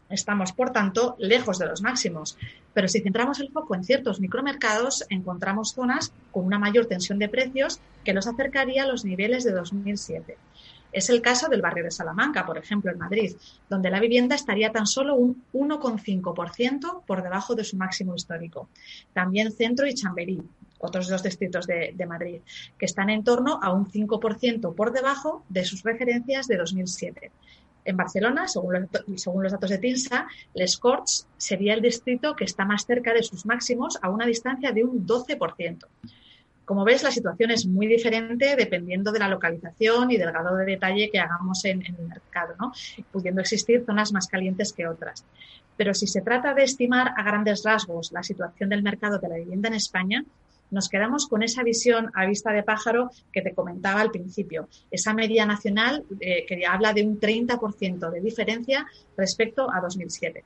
estamos, 0.10 0.54
por 0.54 0.72
tanto, 0.72 1.16
lejos 1.20 1.60
de 1.60 1.68
los 1.68 1.82
máximos. 1.84 2.38
Pero 2.74 2.88
si 2.88 3.02
centramos 3.02 3.40
el 3.40 3.52
foco 3.52 3.76
en 3.76 3.84
ciertos 3.84 4.20
micromercados, 4.20 5.06
encontramos 5.10 5.74
zonas 5.74 6.14
con 6.32 6.46
una 6.46 6.60
mayor 6.60 6.88
tensión 6.88 7.20
de 7.20 7.30
precios 7.30 7.80
que 8.04 8.14
los 8.14 8.28
acercaría 8.28 8.84
a 8.84 8.88
los 8.88 9.06
niveles 9.06 9.44
de 9.44 9.52
2007. 9.52 10.38
Es 10.92 11.10
el 11.10 11.22
caso 11.22 11.48
del 11.48 11.62
barrio 11.62 11.84
de 11.84 11.92
Salamanca, 11.92 12.46
por 12.46 12.58
ejemplo, 12.58 12.92
en 12.92 12.98
Madrid, 12.98 13.36
donde 13.70 13.90
la 13.90 14.00
vivienda 14.00 14.36
estaría 14.36 14.72
tan 14.72 14.86
solo 14.86 15.16
un 15.16 15.44
1,5% 15.54 17.04
por 17.06 17.24
debajo 17.24 17.56
de 17.56 17.64
su 17.64 17.78
máximo 17.78 18.16
histórico. 18.16 18.70
También 19.14 19.52
Centro 19.52 19.88
y 19.88 19.94
Chamberí, 19.94 20.42
otros 20.80 21.08
dos 21.08 21.24
distritos 21.24 21.66
de, 21.66 22.06
Madrid, 22.08 22.42
que 22.78 22.86
están 22.86 23.10
en 23.10 23.24
torno 23.24 23.60
a 23.62 23.72
un 23.72 23.90
5% 23.90 24.76
por 24.76 24.92
debajo 24.92 25.44
de 25.48 25.64
sus 25.64 25.84
referencias 25.84 26.48
de 26.48 26.58
2007. 26.58 27.32
En 27.84 27.98
Barcelona, 27.98 28.48
según 28.48 28.74
los, 28.74 29.22
según 29.22 29.44
los, 29.44 29.52
datos 29.52 29.70
de 29.70 29.78
TINSA, 29.78 30.28
Les 30.54 30.78
Corts 30.78 31.28
sería 31.38 31.74
el 31.74 31.82
distrito 31.82 32.36
que 32.36 32.44
está 32.44 32.66
más 32.66 32.86
cerca 32.86 33.14
de 33.14 33.24
sus 33.24 33.46
máximos 33.46 33.98
a 34.02 34.10
una 34.10 34.26
distancia 34.26 34.72
de 34.72 34.84
un 34.84 35.08
12%. 35.08 35.86
Como 36.66 36.86
ves, 36.86 37.04
la 37.04 37.12
situación 37.12 37.52
es 37.52 37.66
muy 37.66 37.88
diferente 37.88 38.56
dependiendo 38.56 39.12
de 39.12 39.20
la 39.20 39.28
localización 39.28 40.12
y 40.12 40.18
del 40.18 40.32
grado 40.32 40.56
de 40.56 40.66
detalle 40.66 41.10
que 41.10 41.20
hagamos 41.20 41.66
en, 41.66 41.86
el 41.86 41.98
mercado, 42.08 42.56
¿no? 42.60 42.72
pudiendo 43.12 43.42
existir 43.42 43.84
zonas 43.86 44.14
más 44.14 44.28
calientes 44.28 44.72
que 44.74 44.88
otras. 44.88 45.26
Pero 45.76 45.94
si 45.94 46.08
se 46.08 46.22
trata 46.22 46.54
de 46.54 46.64
estimar 46.64 47.14
a 47.18 47.24
grandes 47.24 47.64
rasgos 47.64 48.12
la 48.12 48.24
situación 48.24 48.70
del 48.70 48.84
mercado 48.84 49.18
de 49.20 49.28
la 49.28 49.36
vivienda 49.36 49.68
en 49.68 49.76
España, 49.76 50.24
nos 50.70 50.88
quedamos 50.88 51.28
con 51.28 51.44
esa 51.44 51.64
visión 51.64 52.10
a 52.16 52.26
vista 52.26 52.52
de 52.52 52.64
pájaro 52.64 53.12
que 53.32 53.42
te 53.42 53.54
comentaba 53.54 54.02
al 54.02 54.12
principio, 54.12 54.70
esa 54.90 55.14
media 55.14 55.46
nacional 55.46 56.06
eh, 56.22 56.46
que 56.48 56.66
habla 56.66 56.94
de 56.94 57.04
un 57.04 57.20
30% 57.20 58.10
de 58.10 58.22
diferencia 58.22 58.88
respecto 59.18 59.70
a 59.72 59.82
2007. 59.82 60.44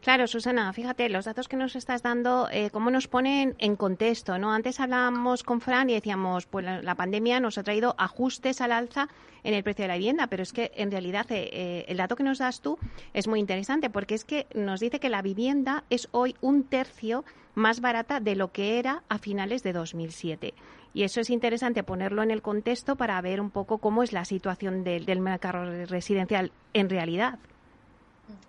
Claro, 0.00 0.26
Susana, 0.26 0.72
fíjate, 0.72 1.08
los 1.08 1.24
datos 1.24 1.48
que 1.48 1.56
nos 1.56 1.76
estás 1.76 2.02
dando, 2.02 2.48
eh, 2.50 2.70
cómo 2.70 2.90
nos 2.90 3.08
ponen 3.08 3.54
en 3.58 3.76
contexto, 3.76 4.38
¿no? 4.38 4.52
Antes 4.52 4.80
hablábamos 4.80 5.42
con 5.42 5.60
Fran 5.60 5.88
y 5.88 5.94
decíamos, 5.94 6.46
pues 6.46 6.64
la, 6.64 6.94
pandemia 6.94 7.40
nos 7.40 7.58
ha 7.58 7.62
traído 7.62 7.94
ajustes 7.98 8.60
al 8.60 8.72
alza 8.72 9.08
en 9.42 9.54
el 9.54 9.62
precio 9.62 9.84
de 9.84 9.88
la 9.88 9.96
vivienda, 9.96 10.26
pero 10.26 10.42
es 10.42 10.52
que 10.52 10.72
en 10.74 10.90
realidad 10.90 11.30
eh, 11.30 11.48
eh, 11.52 11.84
el 11.88 11.96
dato 11.96 12.16
que 12.16 12.22
nos 12.22 12.38
das 12.38 12.60
tú 12.60 12.78
es 13.12 13.28
muy 13.28 13.40
interesante 13.40 13.90
porque 13.90 14.14
es 14.14 14.24
que 14.24 14.46
nos 14.54 14.80
dice 14.80 15.00
que 15.00 15.08
la 15.08 15.22
vivienda 15.22 15.84
es 15.90 16.08
hoy 16.12 16.34
un 16.40 16.64
tercio 16.64 17.24
más 17.54 17.80
barata 17.80 18.20
de 18.20 18.36
lo 18.36 18.52
que 18.52 18.78
era 18.78 19.04
a 19.08 19.18
finales 19.18 19.62
de 19.62 19.72
2007. 19.72 20.54
Y 20.92 21.02
eso 21.02 21.20
es 21.20 21.30
interesante 21.30 21.82
ponerlo 21.82 22.22
en 22.22 22.30
el 22.30 22.42
contexto 22.42 22.96
para 22.96 23.20
ver 23.20 23.40
un 23.40 23.50
poco 23.50 23.78
cómo 23.78 24.02
es 24.02 24.12
la 24.12 24.24
situación 24.24 24.84
del 24.84 25.20
mercado 25.20 25.86
residencial 25.86 26.52
en 26.72 26.88
realidad. 26.88 27.38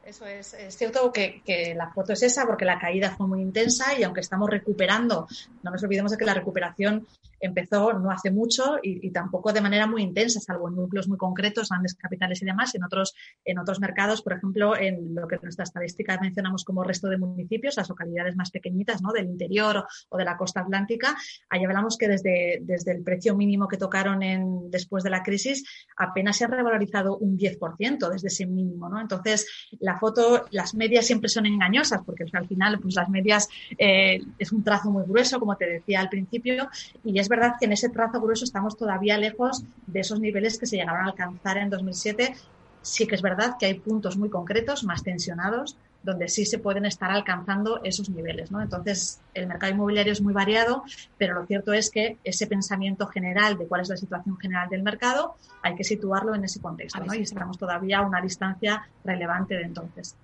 Eso 0.05 0.25
es, 0.25 0.53
es 0.53 0.77
cierto 0.77 1.11
que, 1.11 1.41
que, 1.43 1.73
la 1.73 1.91
foto 1.91 2.13
es 2.13 2.23
esa 2.23 2.45
porque 2.45 2.63
la 2.63 2.79
caída 2.79 3.15
fue 3.15 3.27
muy 3.27 3.41
intensa 3.41 3.97
y 3.97 4.03
aunque 4.03 4.21
estamos 4.21 4.49
recuperando, 4.49 5.27
no 5.63 5.71
nos 5.71 5.83
olvidemos 5.83 6.11
de 6.11 6.17
que 6.17 6.25
la 6.25 6.33
recuperación 6.33 7.07
empezó 7.39 7.93
no 7.93 8.11
hace 8.11 8.31
mucho 8.31 8.77
y, 8.81 9.11
tampoco 9.11 9.53
de 9.53 9.61
manera 9.61 9.87
muy 9.87 10.01
intensa, 10.01 10.39
salvo 10.39 10.67
en 10.67 10.75
núcleos 10.75 11.07
muy 11.07 11.17
concretos, 11.17 11.69
grandes 11.69 11.95
capitales 11.95 12.41
y 12.41 12.45
demás. 12.45 12.75
En 12.75 12.83
otros, 12.83 13.13
en 13.43 13.59
otros 13.59 13.79
mercados, 13.79 14.21
por 14.21 14.33
ejemplo, 14.33 14.77
en 14.77 15.15
lo 15.15 15.27
que 15.27 15.35
en 15.35 15.41
nuestra 15.43 15.63
estadística 15.63 16.19
mencionamos 16.21 16.63
como 16.63 16.83
resto 16.83 17.07
de 17.07 17.17
municipios, 17.17 17.77
las 17.77 17.89
localidades 17.89 18.35
más 18.35 18.51
pequeñitas 18.51 19.01
¿no? 19.01 19.11
del 19.11 19.25
interior 19.25 19.85
o, 20.09 20.17
de 20.17 20.25
la 20.25 20.37
costa 20.37 20.61
atlántica, 20.61 21.15
ahí 21.49 21.63
hablamos 21.63 21.97
que 21.97 22.07
desde, 22.07 22.59
desde 22.61 22.91
el 22.91 23.03
precio 23.03 23.35
mínimo 23.35 23.67
que 23.67 23.77
tocaron 23.77 24.23
en, 24.23 24.69
después 24.71 25.03
de 25.03 25.09
la 25.09 25.23
crisis 25.23 25.63
apenas 25.97 26.37
se 26.37 26.45
ha 26.45 26.47
revalorizado 26.47 27.17
un 27.17 27.37
10% 27.37 28.09
desde 28.09 28.27
ese 28.27 28.45
mínimo. 28.45 28.89
¿no? 28.89 28.99
Entonces, 28.99 29.47
la 29.79 29.97
foto, 29.97 30.45
las 30.51 30.73
medias 30.75 31.05
siempre 31.05 31.29
son 31.29 31.45
engañosas 31.45 32.01
porque 32.05 32.25
al 32.33 32.47
final 32.47 32.79
pues, 32.79 32.95
las 32.95 33.09
medias 33.09 33.49
eh, 33.77 34.19
es 34.37 34.51
un 34.51 34.63
trazo 34.63 34.91
muy 34.91 35.03
grueso, 35.03 35.39
como 35.39 35.55
te 35.55 35.65
decía 35.65 35.99
al 35.99 36.09
principio, 36.09 36.69
y 37.03 37.19
es 37.25 37.29
verdad 37.29 37.55
que 37.59 37.65
en 37.65 37.71
ese 37.71 37.89
trazo 37.89 38.21
grueso 38.21 38.45
estamos 38.45 38.77
todavía 38.77 39.17
lejos 39.17 39.63
de 39.87 39.99
esos 39.99 40.19
niveles 40.19 40.59
que 40.59 40.67
se 40.67 40.77
llegaron 40.77 41.05
a 41.05 41.09
alcanzar 41.09 41.57
en 41.57 41.71
2007. 41.71 42.35
Sí 42.83 43.07
que 43.07 43.15
es 43.15 43.23
verdad 43.23 43.55
que 43.59 43.65
hay 43.65 43.79
puntos 43.79 44.15
muy 44.15 44.29
concretos, 44.29 44.83
más 44.83 45.01
tensionados, 45.01 45.75
donde 46.03 46.27
sí 46.27 46.45
se 46.45 46.59
pueden 46.59 46.85
estar 46.85 47.09
alcanzando 47.09 47.81
esos 47.83 48.11
niveles. 48.11 48.51
¿no? 48.51 48.61
Entonces, 48.61 49.21
el 49.33 49.47
mercado 49.47 49.73
inmobiliario 49.73 50.13
es 50.13 50.21
muy 50.21 50.33
variado, 50.33 50.83
pero 51.17 51.33
lo 51.33 51.47
cierto 51.47 51.73
es 51.73 51.89
que 51.89 52.19
ese 52.23 52.45
pensamiento 52.45 53.07
general 53.07 53.57
de 53.57 53.65
cuál 53.65 53.81
es 53.81 53.89
la 53.89 53.97
situación 53.97 54.37
general 54.37 54.69
del 54.69 54.83
mercado 54.83 55.33
hay 55.63 55.73
que 55.73 55.83
situarlo 55.83 56.35
en 56.35 56.43
ese 56.43 56.61
contexto. 56.61 57.03
¿no? 57.03 57.15
Y 57.15 57.23
estamos 57.23 57.57
todavía 57.57 57.99
a 57.99 58.05
una 58.05 58.21
distancia 58.21 58.87
relevante 59.03 59.55
de 59.55 59.63
entonces. 59.63 60.15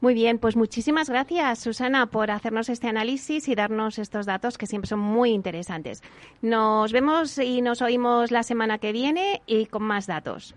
Muy 0.00 0.14
bien, 0.14 0.38
pues 0.38 0.54
muchísimas 0.54 1.10
gracias, 1.10 1.58
Susana, 1.58 2.06
por 2.06 2.30
hacernos 2.30 2.68
este 2.68 2.86
análisis 2.86 3.48
y 3.48 3.54
darnos 3.56 3.98
estos 3.98 4.26
datos 4.26 4.56
que 4.56 4.66
siempre 4.66 4.88
son 4.88 5.00
muy 5.00 5.30
interesantes. 5.30 6.02
Nos 6.40 6.92
vemos 6.92 7.36
y 7.38 7.62
nos 7.62 7.82
oímos 7.82 8.30
la 8.30 8.44
semana 8.44 8.78
que 8.78 8.92
viene 8.92 9.42
y 9.46 9.66
con 9.66 9.82
más 9.82 10.06
datos. 10.06 10.54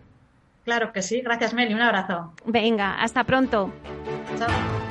Claro 0.63 0.93
que 0.93 1.01
sí. 1.01 1.21
Gracias, 1.21 1.53
Meli. 1.53 1.73
Un 1.73 1.81
abrazo. 1.81 2.33
Venga, 2.45 3.01
hasta 3.01 3.23
pronto. 3.23 3.71
Chao. 4.37 4.90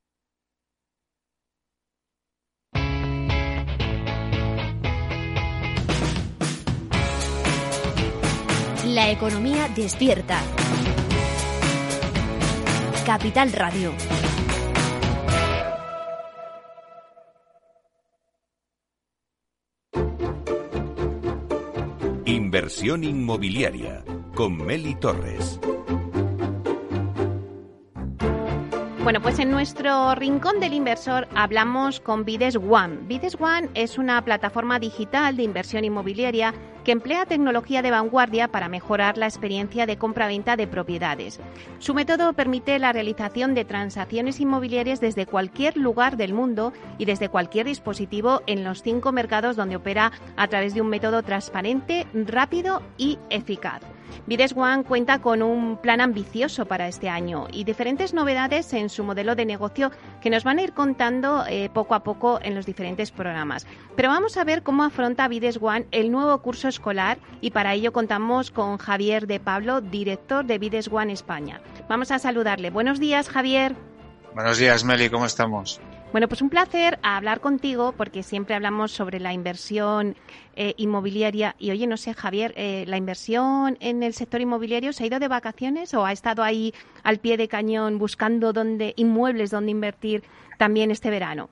La 8.93 9.09
economía 9.09 9.69
despierta. 9.73 10.41
Capital 13.05 13.53
Radio. 13.53 13.93
Inversión 22.25 23.05
inmobiliaria 23.05 24.03
con 24.35 24.57
Meli 24.57 24.95
Torres. 24.95 25.57
Bueno, 29.03 29.21
pues 29.21 29.39
en 29.39 29.51
nuestro 29.51 30.15
rincón 30.15 30.59
del 30.59 30.73
inversor 30.73 31.29
hablamos 31.33 32.01
con 32.01 32.25
Vides 32.25 32.57
One. 32.57 32.99
Vides 33.07 33.37
One 33.39 33.69
es 33.73 33.97
una 33.97 34.21
plataforma 34.25 34.79
digital 34.79 35.37
de 35.37 35.43
inversión 35.43 35.85
inmobiliaria 35.85 36.53
que 36.83 36.91
emplea 36.91 37.25
tecnología 37.25 37.81
de 37.81 37.91
vanguardia 37.91 38.47
para 38.47 38.69
mejorar 38.69 39.17
la 39.17 39.27
experiencia 39.27 39.85
de 39.85 39.97
compra-venta 39.97 40.55
de 40.55 40.67
propiedades. 40.67 41.39
Su 41.79 41.93
método 41.93 42.33
permite 42.33 42.77
la 42.79 42.93
realización 42.93 43.53
de 43.53 43.65
transacciones 43.65 44.39
inmobiliarias 44.39 44.99
desde 44.99 45.25
cualquier 45.25 45.77
lugar 45.77 46.17
del 46.17 46.33
mundo 46.33 46.73
y 46.97 47.05
desde 47.05 47.29
cualquier 47.29 47.65
dispositivo 47.65 48.41
en 48.47 48.63
los 48.63 48.81
cinco 48.81 49.11
mercados 49.11 49.55
donde 49.55 49.75
opera 49.75 50.11
a 50.35 50.47
través 50.47 50.73
de 50.73 50.81
un 50.81 50.89
método 50.89 51.23
transparente, 51.23 52.07
rápido 52.13 52.81
y 52.97 53.19
eficaz. 53.29 53.81
Vides 54.25 54.53
One 54.55 54.83
cuenta 54.83 55.19
con 55.19 55.41
un 55.41 55.77
plan 55.77 56.01
ambicioso 56.01 56.65
para 56.65 56.87
este 56.87 57.09
año 57.09 57.47
y 57.51 57.63
diferentes 57.63 58.13
novedades 58.13 58.73
en 58.73 58.89
su 58.89 59.03
modelo 59.03 59.35
de 59.35 59.45
negocio 59.45 59.91
que 60.21 60.29
nos 60.29 60.43
van 60.43 60.59
a 60.59 60.63
ir 60.63 60.73
contando 60.73 61.45
eh, 61.47 61.69
poco 61.73 61.95
a 61.95 62.03
poco 62.03 62.39
en 62.41 62.55
los 62.55 62.65
diferentes 62.65 63.11
programas. 63.11 63.65
Pero 63.95 64.09
vamos 64.09 64.37
a 64.37 64.43
ver 64.43 64.63
cómo 64.63 64.83
afronta 64.83 65.27
Vides 65.27 65.59
One 65.61 65.87
el 65.91 66.11
nuevo 66.11 66.37
curso 66.41 66.67
escolar 66.67 67.17
y 67.41 67.51
para 67.51 67.73
ello 67.73 67.91
contamos 67.91 68.51
con 68.51 68.77
Javier 68.77 69.27
de 69.27 69.39
Pablo, 69.39 69.81
director 69.81 70.45
de 70.45 70.57
Vides 70.57 70.89
One 70.91 71.13
España. 71.13 71.61
Vamos 71.89 72.11
a 72.11 72.19
saludarle. 72.19 72.69
Buenos 72.69 72.99
días, 72.99 73.29
Javier. 73.29 73.75
Buenos 74.33 74.57
días, 74.57 74.83
Meli, 74.83 75.09
¿cómo 75.09 75.25
estamos? 75.25 75.81
Bueno, 76.11 76.27
pues 76.27 76.41
un 76.41 76.49
placer 76.49 76.99
hablar 77.03 77.39
contigo 77.39 77.93
porque 77.95 78.21
siempre 78.21 78.53
hablamos 78.53 78.91
sobre 78.91 79.21
la 79.21 79.31
inversión 79.31 80.17
eh, 80.57 80.73
inmobiliaria. 80.75 81.55
Y 81.57 81.71
oye, 81.71 81.87
no 81.87 81.95
sé, 81.95 82.13
Javier, 82.13 82.53
eh, 82.57 82.83
¿la 82.85 82.97
inversión 82.97 83.77
en 83.79 84.03
el 84.03 84.13
sector 84.13 84.41
inmobiliario 84.41 84.91
se 84.91 85.03
ha 85.03 85.07
ido 85.07 85.19
de 85.19 85.29
vacaciones 85.29 85.93
o 85.93 86.05
ha 86.05 86.11
estado 86.11 86.43
ahí 86.43 86.73
al 87.03 87.19
pie 87.19 87.37
de 87.37 87.47
cañón 87.47 87.97
buscando 87.97 88.51
dónde, 88.51 88.93
inmuebles 88.97 89.51
donde 89.51 89.71
invertir 89.71 90.23
también 90.57 90.91
este 90.91 91.09
verano? 91.09 91.49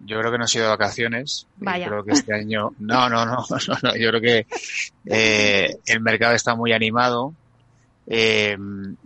Yo 0.00 0.18
creo 0.18 0.32
que 0.32 0.38
no 0.38 0.44
ha 0.44 0.48
sido 0.48 0.64
de 0.64 0.70
vacaciones. 0.70 1.46
Vaya. 1.58 1.86
Yo 1.86 1.90
creo 1.90 2.04
que 2.04 2.12
este 2.12 2.34
año. 2.34 2.70
No, 2.78 3.08
no, 3.10 3.26
no, 3.26 3.44
no, 3.82 3.96
Yo 3.96 4.08
creo 4.08 4.20
que 4.22 4.46
eh, 5.04 5.76
el 5.84 6.00
mercado 6.00 6.34
está 6.34 6.54
muy 6.54 6.72
animado. 6.72 7.34
Eh, 8.06 8.56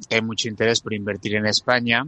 hay 0.08 0.22
mucho 0.22 0.46
interés 0.46 0.80
por 0.80 0.94
invertir 0.94 1.34
en 1.34 1.46
España 1.46 2.06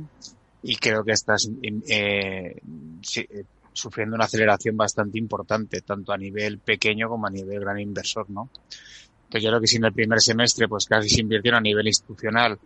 y 0.64 0.77
creo 0.77 1.05
que 1.05 1.12
estás 1.12 1.48
eh, 1.62 2.57
eh, 2.57 3.44
sufriendo 3.72 4.16
una 4.16 4.24
aceleración 4.24 4.77
bastante 4.77 5.18
importante, 5.18 5.83
tanto 5.83 6.12
a 6.12 6.16
nivel 6.16 6.59
pequeño 6.59 7.09
como 7.09 7.27
a 7.27 7.31
nivel 7.31 7.61
gran 7.61 7.79
inversor, 7.79 8.31
¿no? 8.31 8.48
Entonces 9.24 9.42
yo 9.42 9.50
creo 9.50 9.61
que 9.61 9.66
si 9.66 9.77
en 9.77 9.85
el 9.85 9.92
primer 9.92 10.20
semestre 10.22 10.66
pues 10.66 10.87
casi 10.87 11.11
se 11.11 11.20
invirtieron 11.20 11.59
a 11.59 11.61
nivel 11.61 11.87
institucional 11.87 12.59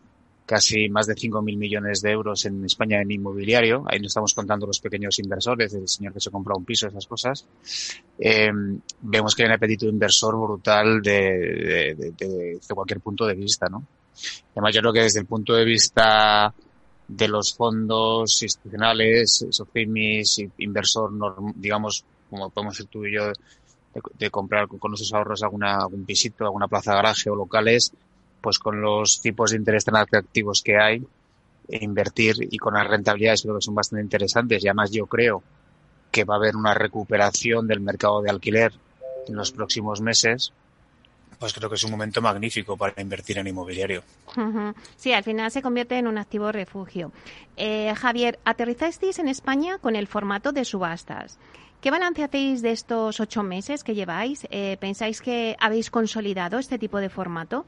casi 0.47 0.89
más 0.89 1.07
de 1.07 1.15
5.000 1.15 1.59
millones 1.59 2.01
de 2.01 2.11
euros 2.11 2.47
en 2.47 2.65
España 2.65 3.03
en 3.03 3.11
inmobiliario. 3.11 3.85
Ahí 3.87 3.99
no 3.99 4.07
estamos 4.07 4.33
contando 4.33 4.67
los 4.67 4.81
pequeños 4.81 5.19
inversores, 5.19 5.75
el 5.75 5.87
señor 5.87 6.15
que 6.15 6.21
se 6.21 6.31
compra 6.31 6.57
un 6.57 6.65
piso, 6.65 6.89
esas 6.89 7.07
cosas. 7.07 7.47
Eh, 8.19 8.51
vemos 9.03 9.35
que 9.35 9.43
hay 9.43 9.49
un 9.49 9.55
apetito 9.55 9.85
inversor 9.85 10.37
brutal 10.41 11.03
de, 11.03 11.95
de, 11.99 12.13
de, 12.17 12.59
de, 12.67 12.75
cualquier 12.75 13.01
punto 13.01 13.27
de 13.27 13.35
vista, 13.35 13.69
¿no? 13.69 13.85
Además, 14.53 14.75
yo 14.75 14.81
creo 14.81 14.93
que 14.93 15.03
desde 15.03 15.21
el 15.21 15.27
punto 15.27 15.53
de 15.53 15.67
vista 15.67 16.55
de 17.09 17.27
los 17.27 17.55
fondos 17.55 18.43
institucionales, 18.43 19.47
SOFIMIS, 19.51 20.43
inversor, 20.59 21.11
digamos, 21.57 22.05
como 22.29 22.51
podemos 22.51 22.77
ser 22.77 22.87
tú 22.87 23.07
y 23.07 23.15
yo, 23.15 23.33
de, 24.19 24.31
comprar 24.31 24.69
con 24.69 24.91
nuestros 24.91 25.13
ahorros 25.15 25.43
alguna, 25.43 25.79
algún 25.79 26.05
pisito, 26.05 26.45
alguna 26.45 26.69
plaza 26.69 26.93
de 26.93 26.97
garaje 26.97 27.31
o 27.31 27.35
locales, 27.35 27.93
pues 28.41 28.59
con 28.59 28.81
los 28.81 29.21
tipos 29.21 29.51
de 29.51 29.57
interés 29.57 29.85
tan 29.85 29.97
atractivos 29.97 30.63
que 30.63 30.77
hay, 30.77 31.05
e 31.69 31.85
invertir 31.85 32.37
y 32.41 32.57
con 32.59 32.75
las 32.75 32.87
rentabilidades 32.87 33.43
creo 33.43 33.57
que 33.57 33.63
son 33.63 33.75
bastante 33.75 34.03
interesantes. 34.03 34.65
Y 34.65 34.69
además 34.69 34.91
yo 34.91 35.07
creo 35.07 35.43
que 36.11 36.25
va 36.25 36.35
a 36.35 36.39
haber 36.39 36.57
una 36.57 36.75
recuperación 36.75 37.67
del 37.67 37.81
mercado 37.81 38.23
de 38.23 38.31
alquiler 38.31 38.73
en 39.27 39.37
los 39.37 39.53
próximos 39.53 40.01
meses 40.01 40.53
pues 41.39 41.53
creo 41.53 41.69
que 41.69 41.77
es 41.77 41.85
un 41.85 41.91
momento 41.91 42.21
magnífico 42.21 42.77
para 42.77 43.01
invertir 43.01 43.39
en 43.39 43.47
inmobiliario. 43.47 44.03
Sí, 44.97 45.13
al 45.13 45.25
final 45.25 45.51
se 45.51 45.63
convierte 45.63 45.97
en 45.97 46.07
un 46.07 46.19
activo 46.19 46.51
refugio. 46.53 47.13
Eh, 47.57 47.95
Javier, 47.97 48.39
aterrizasteis 48.45 49.19
en 49.19 49.29
España 49.29 49.79
con 49.79 49.97
el 49.97 50.07
formato 50.07 50.53
de 50.53 50.65
subastas. 50.65 51.39
¿Qué 51.81 51.93
balance 51.93 52.25
hacéis 52.25 52.61
de 52.61 52.73
estos 52.73 53.21
ocho 53.21 53.43
meses 53.45 53.85
que 53.85 53.95
lleváis? 53.95 54.47
Eh, 54.51 54.77
¿Pensáis 54.81 55.21
que 55.21 55.57
habéis 55.61 55.91
consolidado 55.91 56.59
este 56.59 56.79
tipo 56.79 56.99
de 56.99 57.09
formato? 57.09 57.67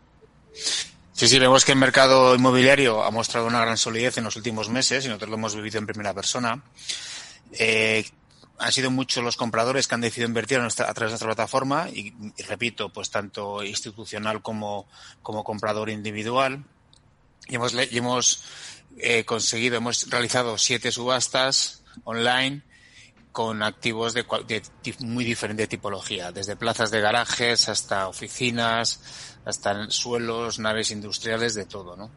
Sí, 0.52 1.28
sí, 1.28 1.38
vemos 1.38 1.64
que 1.64 1.72
el 1.72 1.78
mercado 1.78 2.34
inmobiliario 2.34 3.04
ha 3.04 3.10
mostrado 3.10 3.46
una 3.46 3.60
gran 3.60 3.76
solidez 3.76 4.18
en 4.18 4.24
los 4.24 4.36
últimos 4.36 4.68
meses 4.68 5.04
y 5.04 5.08
nosotros 5.08 5.30
lo 5.30 5.36
hemos 5.36 5.54
vivido 5.54 5.78
en 5.78 5.86
primera 5.86 6.12
persona. 6.12 6.60
Eh, 7.52 8.04
han 8.60 8.72
sido 8.72 8.90
muchos 8.90 9.24
los 9.24 9.36
compradores 9.36 9.88
que 9.88 9.94
han 9.94 10.00
decidido 10.00 10.28
invertir 10.28 10.58
a, 10.58 10.68
través 10.68 10.94
de 10.94 11.06
nuestra 11.06 11.28
plataforma 11.28 11.88
y, 11.88 12.12
repito, 12.46 12.90
pues 12.90 13.10
tanto 13.10 13.64
institucional 13.64 14.42
como, 14.42 14.86
como 15.22 15.44
comprador 15.44 15.90
individual. 15.90 16.64
Y 17.48 17.56
hemos, 17.56 17.74
hemos 17.74 18.44
eh, 18.98 19.24
conseguido, 19.24 19.76
hemos 19.76 20.08
realizado 20.10 20.58
siete 20.58 20.92
subastas 20.92 21.82
online 22.04 22.62
con 23.32 23.62
activos 23.62 24.12
de, 24.12 24.24
muy 25.00 25.24
diferente 25.24 25.66
tipología, 25.66 26.32
desde 26.32 26.56
plazas 26.56 26.90
de 26.90 27.00
garajes 27.00 27.68
hasta 27.68 28.08
oficinas, 28.08 29.00
hasta 29.44 29.88
suelos, 29.90 30.58
naves 30.58 30.90
industriales, 30.90 31.54
de 31.54 31.64
todo, 31.64 31.96
¿no? 31.96 32.10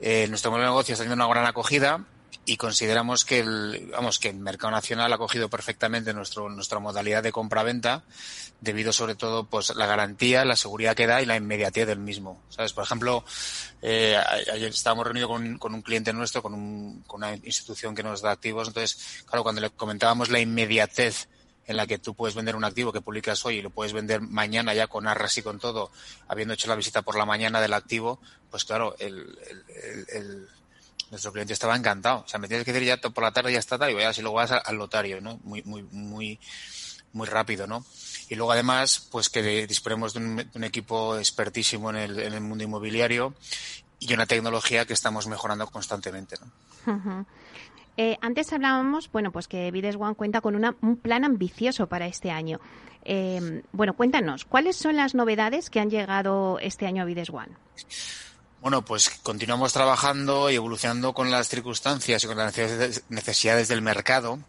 Eh, 0.00 0.26
nuestro 0.28 0.50
modelo 0.50 0.66
de 0.66 0.70
negocio 0.72 0.92
está 0.92 1.04
teniendo 1.04 1.24
una 1.24 1.34
gran 1.34 1.46
acogida 1.46 2.06
y 2.46 2.56
consideramos 2.56 3.24
que 3.24 3.40
el, 3.40 3.90
vamos, 3.90 4.20
que 4.20 4.28
el 4.28 4.36
mercado 4.36 4.70
nacional 4.70 5.12
ha 5.12 5.18
cogido 5.18 5.50
perfectamente 5.50 6.14
nuestro, 6.14 6.48
nuestra 6.48 6.78
modalidad 6.78 7.22
de 7.22 7.32
compra-venta 7.32 8.04
debido 8.60 8.92
sobre 8.92 9.16
todo 9.16 9.44
pues 9.44 9.74
la 9.74 9.86
garantía, 9.86 10.44
la 10.44 10.54
seguridad 10.54 10.94
que 10.94 11.08
da 11.08 11.20
y 11.20 11.26
la 11.26 11.36
inmediatez 11.36 11.88
del 11.88 11.98
mismo. 11.98 12.40
¿Sabes? 12.48 12.72
Por 12.72 12.84
ejemplo, 12.84 13.24
eh, 13.82 14.16
ayer 14.52 14.70
estábamos 14.70 15.04
reunidos 15.04 15.28
con, 15.28 15.58
con, 15.58 15.74
un 15.74 15.82
cliente 15.82 16.12
nuestro, 16.12 16.40
con, 16.40 16.54
un, 16.54 17.02
con 17.06 17.18
una 17.18 17.34
institución 17.34 17.96
que 17.96 18.04
nos 18.04 18.22
da 18.22 18.30
activos. 18.30 18.68
Entonces, 18.68 19.24
claro, 19.26 19.42
cuando 19.42 19.60
le 19.60 19.70
comentábamos 19.70 20.30
la 20.30 20.38
inmediatez 20.38 21.28
en 21.66 21.76
la 21.76 21.88
que 21.88 21.98
tú 21.98 22.14
puedes 22.14 22.36
vender 22.36 22.54
un 22.54 22.62
activo 22.62 22.92
que 22.92 23.00
publicas 23.00 23.44
hoy 23.44 23.56
y 23.56 23.62
lo 23.62 23.70
puedes 23.70 23.92
vender 23.92 24.20
mañana 24.20 24.72
ya 24.72 24.86
con 24.86 25.08
arras 25.08 25.36
y 25.36 25.42
con 25.42 25.58
todo, 25.58 25.90
habiendo 26.28 26.54
hecho 26.54 26.68
la 26.68 26.76
visita 26.76 27.02
por 27.02 27.18
la 27.18 27.24
mañana 27.24 27.60
del 27.60 27.72
activo, 27.72 28.20
pues 28.52 28.64
claro, 28.64 28.94
el, 29.00 29.36
el, 29.50 30.06
el 30.10 30.48
nuestro 31.10 31.32
cliente 31.32 31.52
estaba 31.52 31.76
encantado. 31.76 32.24
O 32.24 32.28
sea, 32.28 32.38
me 32.40 32.48
tienes 32.48 32.64
que 32.64 32.72
decir 32.72 32.86
ya 32.86 32.96
por 32.96 33.22
la 33.22 33.32
tarde 33.32 33.52
ya 33.52 33.58
está 33.58 33.78
tal 33.78 33.90
y 33.90 33.94
voy 33.94 34.02
a 34.02 34.12
luego 34.12 34.34
vas 34.34 34.52
al, 34.52 34.78
notario, 34.78 35.20
¿no? 35.20 35.38
Muy, 35.44 35.62
muy, 35.62 35.82
muy, 35.84 36.38
muy 37.12 37.26
rápido, 37.26 37.66
¿no? 37.66 37.84
Y 38.28 38.34
luego 38.34 38.52
además, 38.52 39.08
pues 39.10 39.28
que 39.28 39.66
disponemos 39.66 40.14
de 40.14 40.48
un, 40.52 40.64
equipo 40.64 41.16
expertísimo 41.16 41.90
en 41.90 41.96
el, 41.96 42.18
en 42.18 42.32
el, 42.34 42.40
mundo 42.40 42.64
inmobiliario 42.64 43.34
y 44.00 44.12
una 44.12 44.26
tecnología 44.26 44.84
que 44.84 44.92
estamos 44.92 45.26
mejorando 45.26 45.66
constantemente, 45.68 46.36
¿no? 46.40 47.26
Eh, 47.98 48.18
antes 48.20 48.52
hablábamos, 48.52 49.10
bueno, 49.10 49.32
pues 49.32 49.48
que 49.48 49.70
Vides 49.70 49.96
One 49.98 50.14
cuenta 50.14 50.42
con 50.42 50.54
un 50.54 50.96
plan 50.96 51.24
ambicioso 51.24 51.86
para 51.86 52.06
este 52.06 52.30
año. 52.30 52.60
Eh, 53.04 53.62
bueno, 53.72 53.94
cuéntanos, 53.94 54.44
¿cuáles 54.44 54.76
son 54.76 54.96
las 54.96 55.14
novedades 55.14 55.70
que 55.70 55.80
han 55.80 55.90
llegado 55.90 56.58
este 56.60 56.86
año 56.86 57.02
a 57.02 57.04
Vides 57.06 57.30
One? 57.30 57.56
Bueno, 58.60 58.82
pues 58.82 59.10
continuamos 59.22 59.72
trabajando 59.72 60.50
y 60.50 60.56
evolucionando 60.56 61.12
con 61.12 61.30
las 61.30 61.48
circunstancias 61.48 62.24
y 62.24 62.26
con 62.26 62.38
las 62.38 62.54
necesidades 63.08 63.68
del 63.68 63.82
mercado. 63.82 64.40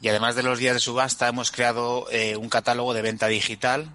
Y 0.00 0.08
además 0.08 0.36
de 0.36 0.42
los 0.42 0.58
días 0.58 0.74
de 0.74 0.80
subasta, 0.80 1.28
hemos 1.28 1.50
creado 1.50 2.06
eh, 2.10 2.36
un 2.36 2.48
catálogo 2.48 2.94
de 2.94 3.02
venta 3.02 3.26
digital 3.26 3.90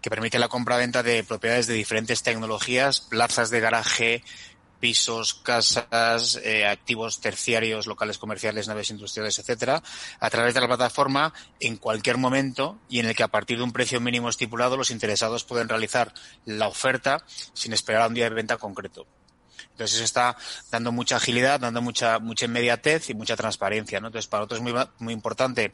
que 0.00 0.10
permite 0.10 0.38
la 0.38 0.48
compra-venta 0.48 1.02
de 1.02 1.24
propiedades 1.24 1.66
de 1.66 1.74
diferentes 1.74 2.22
tecnologías, 2.22 3.00
plazas 3.00 3.50
de 3.50 3.60
garaje, 3.60 4.24
pisos, 4.80 5.34
casas, 5.34 6.40
eh, 6.42 6.66
activos 6.66 7.20
terciarios, 7.20 7.86
locales 7.86 8.18
comerciales, 8.18 8.68
naves 8.68 8.90
industriales, 8.90 9.38
etcétera, 9.38 9.82
a 10.20 10.30
través 10.30 10.54
de 10.54 10.60
la 10.60 10.68
plataforma 10.68 11.32
en 11.60 11.76
cualquier 11.76 12.18
momento 12.18 12.78
y 12.88 13.00
en 13.00 13.06
el 13.06 13.14
que 13.14 13.22
a 13.22 13.28
partir 13.28 13.58
de 13.58 13.64
un 13.64 13.72
precio 13.72 14.00
mínimo 14.00 14.28
estipulado 14.28 14.76
los 14.76 14.90
interesados 14.90 15.44
pueden 15.44 15.68
realizar 15.68 16.12
la 16.44 16.68
oferta 16.68 17.24
sin 17.52 17.72
esperar 17.72 18.02
a 18.02 18.06
un 18.08 18.14
día 18.14 18.28
de 18.28 18.34
venta 18.34 18.56
concreto. 18.56 19.06
Entonces 19.76 19.96
eso 19.96 20.04
está 20.04 20.36
dando 20.70 20.90
mucha 20.90 21.16
agilidad, 21.16 21.60
dando 21.60 21.82
mucha 21.82 22.18
mucha 22.18 22.46
inmediatez 22.46 23.10
y 23.10 23.14
mucha 23.14 23.36
transparencia. 23.36 23.98
Entonces 23.98 24.26
para 24.26 24.42
nosotros 24.42 24.60
es 24.60 24.74
muy, 24.74 24.84
muy 24.98 25.12
importante 25.12 25.72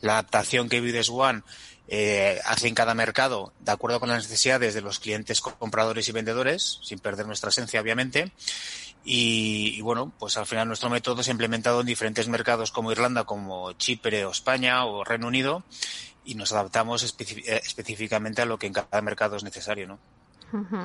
la 0.00 0.14
adaptación 0.14 0.68
que 0.68 0.80
Vides 0.80 1.08
One 1.08 1.42
eh, 1.88 2.40
hace 2.46 2.68
en 2.68 2.74
cada 2.74 2.94
mercado 2.94 3.52
de 3.60 3.72
acuerdo 3.72 4.00
con 4.00 4.08
las 4.08 4.22
necesidades 4.22 4.74
de 4.74 4.80
los 4.80 5.00
clientes 5.00 5.40
compradores 5.40 6.08
y 6.08 6.12
vendedores, 6.12 6.78
sin 6.82 6.98
perder 6.98 7.26
nuestra 7.26 7.50
esencia, 7.50 7.80
obviamente. 7.80 8.32
Y, 9.06 9.82
bueno, 9.82 10.12
pues 10.18 10.38
al 10.38 10.46
final 10.46 10.66
nuestro 10.66 10.88
método 10.88 11.22
se 11.22 11.30
ha 11.30 11.32
implementado 11.32 11.80
en 11.80 11.86
diferentes 11.86 12.26
mercados 12.26 12.72
como 12.72 12.90
Irlanda, 12.90 13.24
como 13.24 13.72
Chipre 13.74 14.24
o 14.24 14.30
España 14.30 14.86
o 14.86 15.04
Reino 15.04 15.26
Unido 15.26 15.62
y 16.24 16.36
nos 16.36 16.52
adaptamos 16.52 17.04
eh, 17.04 17.60
específicamente 17.62 18.40
a 18.40 18.46
lo 18.46 18.58
que 18.58 18.66
en 18.66 18.72
cada 18.72 19.02
mercado 19.02 19.36
es 19.36 19.44
necesario, 19.44 19.86
¿no? 19.86 19.98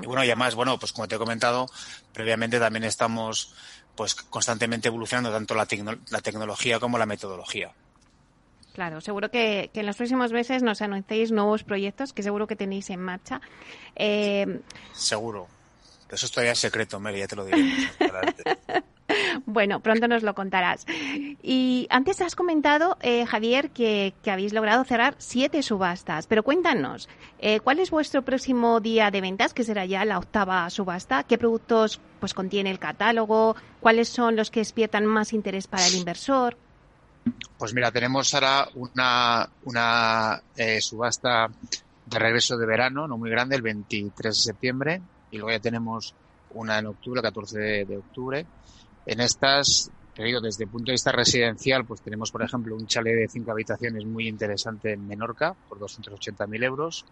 Y 0.02 0.08
bueno, 0.08 0.24
y 0.24 0.28
además, 0.28 0.56
bueno, 0.56 0.80
pues 0.80 0.92
como 0.92 1.08
te 1.08 1.16
he 1.16 1.20
comentado 1.20 1.68
previamente, 2.12 2.60
también 2.60 2.86
estamos 2.86 3.54
pues 3.96 4.16
constantemente 4.16 4.88
evolucionando 4.88 5.32
tanto 5.32 5.54
la, 5.54 5.68
la 6.10 6.22
tecnología 6.22 6.80
como 6.80 6.98
la 6.98 7.06
metodología. 7.06 7.72
Claro, 8.80 9.02
seguro 9.02 9.30
que, 9.30 9.72
en 9.74 9.86
los 9.86 9.98
próximos 9.98 10.32
meses 10.32 10.64
nos 10.64 10.82
anunciéis 10.82 11.34
nuevos 11.34 11.66
proyectos 11.66 12.14
que 12.14 12.24
seguro 12.24 12.48
que 12.48 12.56
tenéis 12.56 12.90
en 12.90 13.02
marcha. 13.02 13.42
Eh... 13.94 14.62
Seguro. 14.94 15.50
Eso 16.10 16.26
es 16.26 16.32
todavía 16.32 16.56
secreto, 16.56 16.98
Mary, 16.98 17.20
ya 17.20 17.28
te 17.28 17.36
lo 17.36 17.44
diré. 17.44 17.62
bueno, 19.46 19.82
pronto 19.82 20.08
nos 20.08 20.24
lo 20.24 20.34
contarás. 20.34 20.86
Y 21.44 21.88
antes 21.90 22.22
has 22.22 22.38
comentado, 22.38 22.98
eh, 23.02 23.26
Javier, 23.26 23.72
que, 23.72 24.14
habéis 24.26 24.54
logrado 24.54 24.86
cerrar 24.86 25.16
siete 25.18 25.62
subastas. 25.62 26.26
Pero 26.28 26.44
cuéntanos, 26.44 27.10
eh, 27.40 27.60
¿cuál 27.60 27.80
es 27.80 27.92
vuestro 27.92 28.22
próximo 28.22 28.80
día 28.80 29.12
de 29.12 29.20
ventas, 29.20 29.54
que 29.54 29.66
será 29.66 29.86
ya 29.86 30.06
la 30.06 30.20
octava 30.20 30.70
subasta? 30.70 31.24
¿Qué 31.24 31.38
productos 31.38 32.00
pues 32.22 32.34
contiene 32.34 32.72
el 32.72 32.80
catálogo? 32.80 33.58
¿Cuáles 33.82 34.08
son 34.08 34.38
los 34.38 34.50
que 34.50 34.62
despiertan 34.62 35.06
más 35.06 35.34
interés 35.34 35.68
para 35.68 35.86
el 35.86 35.96
inversor? 35.96 36.56
Pues 37.58 37.74
mira, 37.74 37.92
tenemos 37.92 38.34
ahora 38.34 38.68
una, 38.76 39.50
una 39.66 40.42
eh, 40.56 40.80
subasta 40.80 41.50
de 42.06 42.20
regreso 42.20 42.58
de 42.58 42.66
verano, 42.66 43.08
no 43.08 43.18
muy 43.18 43.30
grande, 43.30 43.56
el 43.56 43.62
23 43.62 44.36
de 44.36 44.42
septiembre, 44.42 45.02
y 45.32 45.38
luego 45.38 45.52
ya 45.52 45.60
tenemos 45.60 46.16
una 46.52 46.80
en 46.80 46.88
octubre, 46.88 47.20
el 47.20 47.24
14 47.24 47.60
de, 47.86 47.98
octubre. 47.98 48.46
En 49.06 49.20
estas, 49.20 49.92
te 50.16 50.24
digo, 50.24 50.40
desde 50.42 50.64
el 50.64 50.70
punto 50.70 50.88
de 50.88 50.94
vista 50.94 51.12
residencial, 51.12 51.86
pues 51.86 52.02
tenemos, 52.02 52.32
por 52.32 52.44
ejemplo, 52.44 52.76
un 52.76 52.88
chalet 52.88 53.16
de 53.16 53.28
cinco 53.28 53.52
habitaciones 53.52 54.06
muy 54.06 54.28
interesante 54.28 54.94
en 54.94 55.08
Menorca, 55.08 55.54
por 55.68 55.80
280.000 55.80 56.64
euros. 56.64 57.06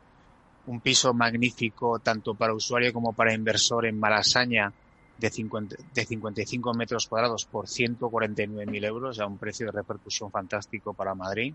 Un 0.67 0.81
piso 0.81 1.13
magnífico 1.13 1.99
tanto 1.99 2.33
para 2.33 2.53
usuario 2.53 2.91
como 2.91 3.13
para 3.13 3.33
inversor 3.33 3.85
en 3.85 3.99
Malasaña, 3.99 4.71
de, 5.17 5.29
50, 5.29 5.75
de 5.93 6.05
55 6.05 6.73
metros 6.73 7.07
cuadrados 7.07 7.45
por 7.45 7.67
149.000 7.67 8.85
euros, 8.85 9.19
a 9.19 9.27
un 9.27 9.37
precio 9.37 9.65
de 9.65 9.71
repercusión 9.71 10.31
fantástico 10.31 10.93
para 10.93 11.15
Madrid. 11.15 11.53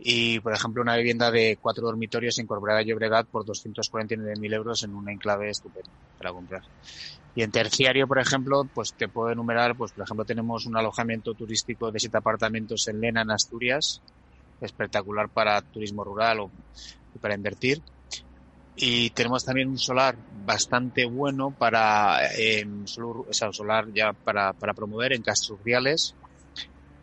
Y, 0.00 0.40
por 0.40 0.52
ejemplo, 0.52 0.82
una 0.82 0.96
vivienda 0.96 1.30
de 1.30 1.56
cuatro 1.60 1.84
dormitorios 1.86 2.38
incorporada 2.38 2.80
a 2.80 2.82
Llobregat 2.82 3.28
por 3.28 3.44
249.000 3.44 4.54
euros 4.54 4.82
en 4.82 4.94
un 4.94 5.08
enclave 5.08 5.50
estupendo 5.50 5.90
para 6.18 6.32
comprar. 6.32 6.62
Y 7.36 7.42
en 7.42 7.50
terciario, 7.50 8.06
por 8.06 8.18
ejemplo, 8.18 8.64
pues 8.72 8.94
te 8.94 9.08
puedo 9.08 9.30
enumerar, 9.30 9.76
pues 9.76 9.92
por 9.92 10.04
ejemplo 10.04 10.24
tenemos 10.24 10.66
un 10.66 10.76
alojamiento 10.76 11.34
turístico 11.34 11.90
de 11.90 11.98
siete 11.98 12.18
apartamentos 12.18 12.86
en 12.86 13.00
Lena, 13.00 13.22
en 13.22 13.30
Asturias, 13.30 14.00
espectacular 14.60 15.28
para 15.28 15.60
turismo 15.62 16.04
rural 16.04 16.40
o 16.40 16.50
para 17.20 17.34
invertir. 17.34 17.82
Y 18.76 19.10
tenemos 19.10 19.44
también 19.44 19.68
un 19.68 19.78
solar 19.78 20.16
bastante 20.44 21.04
bueno 21.04 21.50
para, 21.50 22.18
eh, 22.36 22.66
solar 22.86 23.92
ya 23.92 24.12
para, 24.12 24.52
para 24.52 24.74
promover 24.74 25.12
en 25.12 25.22
Castrurriales 25.22 26.14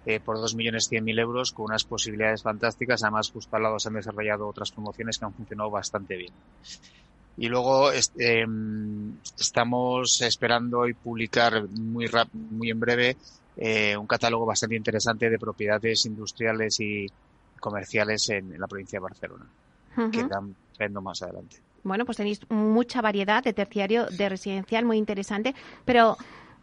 eh, 0.06 0.20
por 0.20 0.38
2.100.000 0.38 1.20
euros 1.20 1.52
con 1.52 1.66
unas 1.66 1.84
posibilidades 1.84 2.42
fantásticas. 2.42 3.04
Además, 3.04 3.30
justo 3.32 3.56
al 3.56 3.64
lado 3.64 3.80
se 3.80 3.90
han 3.90 3.96
desarrollado 3.96 4.48
otras 4.48 4.72
promociones 4.72 5.18
que 5.18 5.26
han 5.26 5.34
funcionado 5.34 5.70
bastante 5.70 6.18
bien. 6.18 6.34
Y 7.38 7.48
luego 7.48 7.92
este, 7.92 8.46
estamos 9.40 10.22
esperando 10.22 10.88
y 10.88 10.94
publicar 10.94 11.68
muy, 11.70 12.10
muy 12.34 12.70
en 12.70 12.80
breve 12.80 13.18
eh, 13.58 13.96
un 13.96 14.08
catálogo 14.08 14.46
bastante 14.46 14.76
interesante 14.76 15.30
de 15.30 15.40
propiedades 15.40 16.06
industriales 16.06 16.80
y 16.80 17.06
comerciales 17.60 18.30
en, 18.30 18.60
la 18.60 18.68
provincia 18.68 18.98
de 18.98 19.04
Barcelona, 19.04 19.46
que 20.12 20.24
dan 20.24 20.56
más 20.90 21.22
adelante. 21.22 21.58
Bueno, 21.84 22.06
pues 22.06 22.18
tenéis 22.18 22.42
mucha 22.50 23.02
variedad 23.02 23.44
de 23.44 23.54
terciario, 23.54 24.06
de 24.08 24.30
residencial, 24.30 24.86
muy 24.86 24.98
interesante. 24.98 25.56
Pero, 25.86 26.18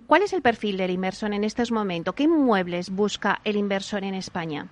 ¿cuál 0.07 0.23
es 0.23 0.33
el 0.33 0.43
perfil 0.43 0.77
del 0.77 0.91
inversor 0.91 1.33
en 1.33 1.45
estos 1.45 1.71
momentos? 1.71 2.15
¿Qué 2.15 2.25
inmuebles 2.25 2.91
busca 2.91 3.41
el 3.45 3.57
inversor 3.57 4.05
en 4.05 4.15
España? 4.15 4.69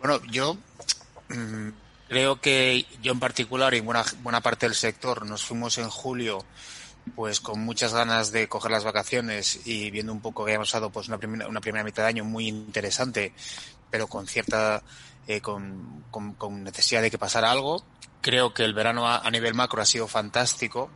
Bueno, 0.00 0.20
yo 0.30 0.56
mm, 1.28 1.68
creo 2.08 2.40
que 2.40 2.86
yo 3.02 3.12
en 3.12 3.20
particular 3.20 3.74
y 3.74 3.80
buena, 3.80 4.04
buena 4.22 4.40
parte 4.40 4.66
del 4.66 4.74
sector 4.74 5.26
nos 5.26 5.44
fuimos 5.44 5.78
en 5.78 5.88
julio 5.88 6.44
pues 7.16 7.40
con 7.40 7.60
muchas 7.60 7.92
ganas 7.92 8.30
de 8.32 8.48
coger 8.48 8.70
las 8.70 8.84
vacaciones 8.84 9.66
y 9.66 9.90
viendo 9.90 10.12
un 10.12 10.20
poco 10.20 10.44
que 10.44 10.52
habíamos 10.52 10.68
pasado 10.68 10.90
pues 10.90 11.08
una 11.08 11.18
primera, 11.18 11.48
una 11.48 11.60
primera 11.60 11.84
mitad 11.84 12.04
de 12.04 12.10
año 12.10 12.24
muy 12.24 12.48
interesante, 12.48 13.32
pero 13.90 14.06
con 14.06 14.26
cierta 14.26 14.82
eh, 15.26 15.40
con, 15.40 16.04
con, 16.10 16.64
necesidad 16.64 17.02
de 17.02 17.10
que 17.10 17.18
pasara 17.18 17.50
algo 17.50 17.84
Creo 18.22 18.54
que 18.54 18.64
el 18.64 18.72
verano 18.72 19.08
a, 19.08 19.28
nivel 19.30 19.52
macro 19.52 19.82
ha 19.82 19.84
sido 19.84 20.06
fantástico. 20.06 20.90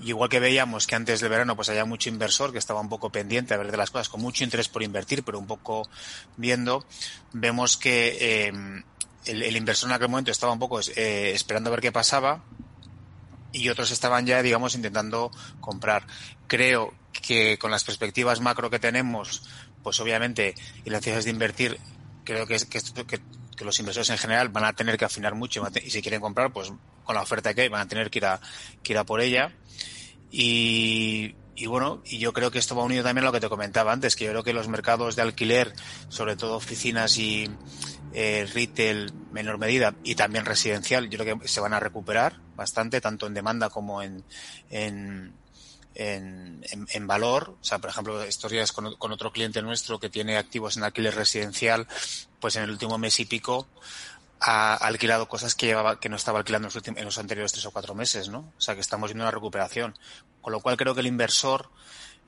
igual 0.00 0.28
que 0.28 0.40
veíamos 0.40 0.88
que 0.88 0.96
antes 0.96 1.20
del 1.20 1.30
verano 1.30 1.54
pues 1.54 1.68
había 1.68 1.84
mucho 1.84 2.08
inversor 2.08 2.50
que 2.50 2.58
estaba 2.58 2.80
un 2.80 2.88
poco 2.88 3.10
pendiente 3.10 3.54
a 3.54 3.56
ver 3.56 3.70
de 3.70 3.76
las 3.76 3.92
cosas, 3.92 4.08
con 4.08 4.20
mucho 4.20 4.42
interés 4.42 4.68
por 4.68 4.82
invertir, 4.82 5.22
pero 5.22 5.38
un 5.38 5.46
poco 5.46 5.88
viendo, 6.36 6.84
vemos 7.32 7.76
que 7.76 8.46
em, 8.48 8.82
el, 9.26 9.56
inversor 9.56 9.90
en 9.90 9.94
aquel 9.94 10.08
momento 10.08 10.32
estaba 10.32 10.52
un 10.52 10.58
poco 10.58 10.80
eh, 10.80 11.30
esperando 11.34 11.70
a 11.70 11.70
ver 11.70 11.80
qué 11.80 11.92
pasaba 11.92 12.42
y 13.52 13.68
otros 13.68 13.92
estaban 13.92 14.26
ya, 14.26 14.42
digamos, 14.42 14.74
intentando 14.74 15.30
comprar. 15.60 16.04
Creo 16.48 16.94
que 17.12 17.58
con 17.58 17.70
las 17.70 17.84
perspectivas 17.84 18.40
macro 18.40 18.70
que 18.70 18.80
tenemos, 18.80 19.44
pues 19.84 20.00
obviamente, 20.00 20.56
y 20.84 20.90
las 20.90 21.02
necesidades 21.02 21.26
de 21.26 21.30
invertir, 21.30 21.78
creo 22.24 22.46
que, 22.46 22.56
que, 22.58 22.80
que 23.06 23.20
que 23.56 23.64
los 23.64 23.78
inversores 23.78 24.10
en 24.10 24.18
general 24.18 24.48
van 24.48 24.64
a 24.64 24.72
tener 24.72 24.96
que 24.96 25.04
afinar 25.04 25.34
mucho 25.34 25.62
y 25.82 25.90
si 25.90 26.02
quieren 26.02 26.20
comprar, 26.20 26.52
pues 26.52 26.72
con 27.04 27.14
la 27.14 27.22
oferta 27.22 27.54
que 27.54 27.62
hay 27.62 27.68
van 27.68 27.82
a 27.82 27.88
tener 27.88 28.10
que 28.10 28.18
ir 28.18 28.26
a, 28.26 28.40
que 28.82 28.92
ir 28.92 28.98
a 28.98 29.04
por 29.04 29.20
ella. 29.20 29.52
Y, 30.30 31.34
y 31.54 31.66
bueno, 31.66 32.02
y 32.06 32.18
yo 32.18 32.32
creo 32.32 32.50
que 32.50 32.58
esto 32.58 32.74
va 32.74 32.82
unido 32.82 33.04
también 33.04 33.24
a 33.24 33.26
lo 33.26 33.32
que 33.32 33.40
te 33.40 33.48
comentaba 33.48 33.92
antes, 33.92 34.16
que 34.16 34.24
yo 34.24 34.30
creo 34.30 34.42
que 34.42 34.52
los 34.52 34.68
mercados 34.68 35.16
de 35.16 35.22
alquiler, 35.22 35.72
sobre 36.08 36.36
todo 36.36 36.56
oficinas 36.56 37.18
y 37.18 37.50
eh, 38.14 38.48
retail 38.52 39.12
menor 39.32 39.58
medida 39.58 39.94
y 40.02 40.14
también 40.14 40.44
residencial, 40.44 41.08
yo 41.10 41.18
creo 41.18 41.38
que 41.38 41.48
se 41.48 41.60
van 41.60 41.74
a 41.74 41.80
recuperar 41.80 42.40
bastante, 42.56 43.00
tanto 43.00 43.26
en 43.26 43.34
demanda 43.34 43.68
como 43.68 44.02
en, 44.02 44.24
en, 44.70 45.34
en, 45.94 46.64
en, 46.70 47.06
valor. 47.06 47.56
O 47.60 47.64
sea, 47.64 47.78
por 47.78 47.90
ejemplo, 47.90 48.22
estos 48.22 48.50
días 48.50 48.72
con, 48.72 48.86
otro 48.86 49.32
cliente 49.32 49.62
nuestro 49.62 49.98
que 49.98 50.08
tiene 50.08 50.36
activos 50.36 50.76
en 50.76 50.84
alquiler 50.84 51.14
residencial, 51.14 51.86
pues 52.40 52.56
en 52.56 52.64
el 52.64 52.70
último 52.70 52.98
mes 52.98 53.18
y 53.20 53.24
pico 53.24 53.66
ha 54.40 54.74
alquilado 54.74 55.28
cosas 55.28 55.54
que 55.54 55.66
llevaba, 55.66 56.00
que 56.00 56.08
no 56.08 56.16
estaba 56.16 56.40
alquilando 56.40 56.68
en 56.68 56.74
los, 56.74 56.88
en 56.88 57.04
los 57.04 57.18
anteriores 57.18 57.52
tres 57.52 57.66
o 57.66 57.70
cuatro 57.70 57.94
meses, 57.94 58.28
¿no? 58.28 58.52
O 58.56 58.60
sea, 58.60 58.74
que 58.74 58.80
estamos 58.80 59.10
viendo 59.10 59.24
una 59.24 59.30
recuperación. 59.30 59.96
Con 60.40 60.52
lo 60.52 60.60
cual 60.60 60.76
creo 60.76 60.94
que 60.94 61.00
el 61.00 61.06
inversor 61.06 61.70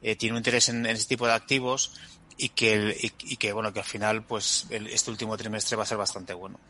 eh, 0.00 0.14
tiene 0.14 0.34
un 0.34 0.38
interés 0.38 0.68
en, 0.68 0.86
en, 0.86 0.94
este 0.94 1.08
tipo 1.08 1.26
de 1.26 1.32
activos 1.32 1.92
y 2.36 2.50
que, 2.50 2.74
el, 2.74 2.90
y, 2.92 3.12
y, 3.20 3.36
que 3.36 3.52
bueno, 3.52 3.72
que 3.72 3.80
al 3.80 3.84
final, 3.84 4.22
pues 4.22 4.66
el, 4.70 4.86
este 4.86 5.10
último 5.10 5.36
trimestre 5.36 5.76
va 5.76 5.82
a 5.82 5.86
ser 5.86 5.98
bastante 5.98 6.34
bueno. 6.34 6.60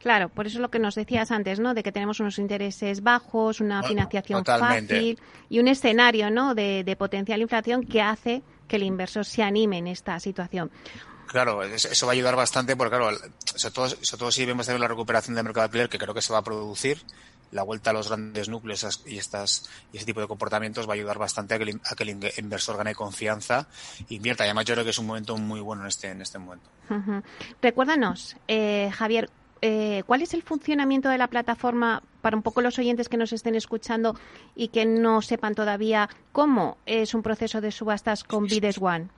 Claro, 0.00 0.28
por 0.28 0.46
eso 0.46 0.60
lo 0.60 0.70
que 0.70 0.78
nos 0.78 0.94
decías 0.94 1.30
antes, 1.30 1.58
¿no? 1.58 1.74
De 1.74 1.82
que 1.82 1.92
tenemos 1.92 2.20
unos 2.20 2.38
intereses 2.38 3.02
bajos, 3.02 3.60
una 3.60 3.82
financiación 3.82 4.44
fácil 4.44 5.18
y 5.48 5.58
un 5.58 5.68
escenario, 5.68 6.30
¿no? 6.30 6.54
De, 6.54 6.84
de 6.84 6.96
potencial 6.96 7.40
inflación 7.40 7.84
que 7.84 8.02
hace 8.02 8.42
que 8.68 8.76
el 8.76 8.82
inversor 8.82 9.24
se 9.24 9.42
anime 9.42 9.78
en 9.78 9.86
esta 9.86 10.18
situación. 10.20 10.70
Claro, 11.26 11.62
eso 11.62 12.06
va 12.06 12.12
a 12.12 12.14
ayudar 12.14 12.36
bastante 12.36 12.76
porque, 12.76 12.96
claro, 12.96 13.16
sobre 13.44 13.74
todo, 13.74 13.88
sobre 13.88 14.18
todo 14.18 14.30
si 14.30 14.44
vemos 14.44 14.66
también 14.66 14.80
la 14.80 14.88
recuperación 14.88 15.34
del 15.34 15.44
mercado 15.44 15.64
alquiler, 15.64 15.88
que 15.88 15.98
creo 15.98 16.14
que 16.14 16.22
se 16.22 16.32
va 16.32 16.38
a 16.38 16.44
producir, 16.44 16.98
la 17.52 17.62
vuelta 17.62 17.90
a 17.90 17.92
los 17.92 18.08
grandes 18.08 18.48
núcleos 18.48 19.02
y 19.06 19.18
estas 19.18 19.68
y 19.92 19.96
ese 19.96 20.06
tipo 20.06 20.20
de 20.20 20.26
comportamientos 20.26 20.88
va 20.88 20.92
a 20.92 20.94
ayudar 20.94 21.18
bastante 21.18 21.54
a 21.54 21.58
que 21.58 21.64
el, 21.64 21.80
a 21.84 21.94
que 21.94 22.02
el 22.04 22.10
inversor 22.38 22.76
gane 22.76 22.94
confianza 22.94 23.68
e 24.08 24.14
invierta. 24.14 24.44
Y 24.44 24.48
además 24.48 24.64
yo 24.64 24.74
creo 24.74 24.84
que 24.84 24.90
es 24.90 24.98
un 24.98 25.06
momento 25.06 25.36
muy 25.36 25.60
bueno 25.60 25.82
en 25.82 25.88
este, 25.88 26.10
en 26.10 26.22
este 26.22 26.38
momento. 26.38 26.68
Recuérdanos, 27.60 28.36
eh, 28.48 28.90
Javier, 28.92 29.30
eh, 29.62 30.02
¿cuál 30.06 30.22
es 30.22 30.34
el 30.34 30.42
funcionamiento 30.42 31.08
de 31.08 31.18
la 31.18 31.28
plataforma 31.28 32.02
para 32.20 32.36
un 32.36 32.42
poco 32.42 32.60
los 32.60 32.78
oyentes 32.78 33.08
que 33.08 33.16
nos 33.16 33.32
estén 33.32 33.54
escuchando 33.54 34.18
y 34.54 34.68
que 34.68 34.84
no 34.84 35.22
sepan 35.22 35.54
todavía 35.54 36.08
cómo 36.32 36.78
es 36.86 37.14
un 37.14 37.22
proceso 37.22 37.60
de 37.60 37.72
subastas 37.72 38.24
con 38.24 38.46
Bides 38.46 38.78
One? 38.80 39.08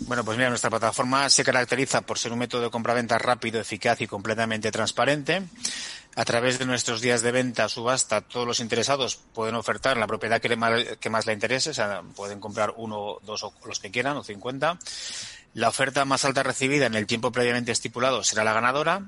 Bueno, 0.00 0.24
pues 0.24 0.36
mira, 0.36 0.50
nuestra 0.50 0.70
plataforma 0.70 1.28
se 1.30 1.42
caracteriza 1.42 2.02
por 2.02 2.18
ser 2.18 2.32
un 2.32 2.38
método 2.38 2.62
de 2.62 2.70
compra-venta 2.70 3.18
rápido, 3.18 3.60
eficaz 3.60 4.00
y 4.00 4.06
completamente 4.06 4.70
transparente. 4.70 5.42
A 6.18 6.24
través 6.24 6.58
de 6.58 6.66
nuestros 6.66 7.00
días 7.00 7.22
de 7.22 7.30
venta, 7.30 7.68
subasta, 7.68 8.22
todos 8.22 8.44
los 8.44 8.58
interesados 8.58 9.20
pueden 9.32 9.54
ofertar 9.54 9.96
la 9.96 10.08
propiedad 10.08 10.40
que, 10.40 10.56
más, 10.56 10.82
que 10.98 11.10
más 11.10 11.26
le 11.26 11.32
interese, 11.32 11.70
o 11.80 12.02
pueden 12.16 12.40
comprar 12.40 12.74
uno, 12.76 13.18
dos 13.22 13.44
o 13.44 13.54
los 13.64 13.78
que 13.78 13.92
quieran, 13.92 14.16
o 14.16 14.24
cincuenta. 14.24 14.80
La 15.54 15.68
oferta 15.68 16.04
más 16.04 16.24
alta 16.24 16.42
recibida 16.42 16.86
en 16.86 16.96
el 16.96 17.06
tiempo 17.06 17.30
previamente 17.30 17.70
estipulado 17.70 18.24
será 18.24 18.42
la 18.42 18.52
ganadora 18.52 19.06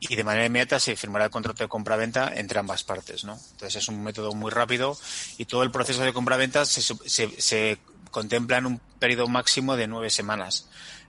y 0.00 0.16
de 0.16 0.24
manera 0.24 0.46
inmediata 0.46 0.80
se 0.80 0.96
firmará 0.96 1.26
el 1.26 1.30
contrato 1.30 1.64
de 1.64 1.68
compra-venta 1.68 2.32
entre 2.34 2.58
ambas 2.58 2.82
partes, 2.82 3.24
¿no? 3.24 3.38
Entonces 3.50 3.82
es 3.82 3.88
un 3.88 4.02
método 4.02 4.32
muy 4.32 4.50
rápido 4.50 4.96
y 5.36 5.44
todo 5.44 5.64
el 5.64 5.70
proceso 5.70 6.02
de 6.02 6.14
compra-venta 6.14 6.64
se, 6.64 6.80
se, 6.80 7.28
se 7.42 7.78
contempla 8.10 8.56
en 8.56 8.64
un 8.64 8.80
periodo 8.98 9.28
máximo 9.28 9.76
de 9.76 9.86
nueve 9.86 10.08
semanas, 10.08 10.66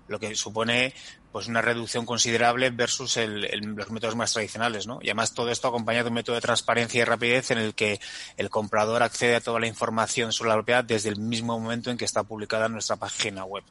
lo 0.10 0.20
que 0.20 0.36
supone 0.36 0.94
pues 1.32 1.48
una 1.48 1.62
reducción 1.62 2.06
considerable 2.06 2.70
versus 2.72 3.18
el, 3.18 3.42
los 3.76 3.92
métodos 3.92 4.16
más 4.16 4.34
tradicionales, 4.34 4.88
¿no? 4.88 5.00
Y 5.02 5.08
además 5.08 5.34
todo 5.34 5.52
esto 5.52 5.68
acompañado 5.68 6.06
de 6.06 6.10
un 6.10 6.16
método 6.16 6.36
de 6.36 6.42
transparencia 6.42 7.02
y 7.02 7.04
rapidez 7.04 7.52
en 7.52 7.60
el 7.60 7.76
que 7.76 8.00
el 8.38 8.50
comprador 8.50 9.04
accede 9.04 9.36
a 9.36 9.42
toda 9.42 9.60
la 9.60 9.68
información 9.68 10.34
sobre 10.34 10.50
la 10.50 10.56
propiedad 10.56 10.84
desde 10.84 11.10
el 11.10 11.20
mismo 11.20 11.60
momento 11.60 11.92
en 11.92 11.98
que 11.98 12.06
está 12.06 12.24
publicada 12.24 12.66
en 12.66 12.74
nuestra 12.74 12.96
página 12.96 13.46
web. 13.46 13.64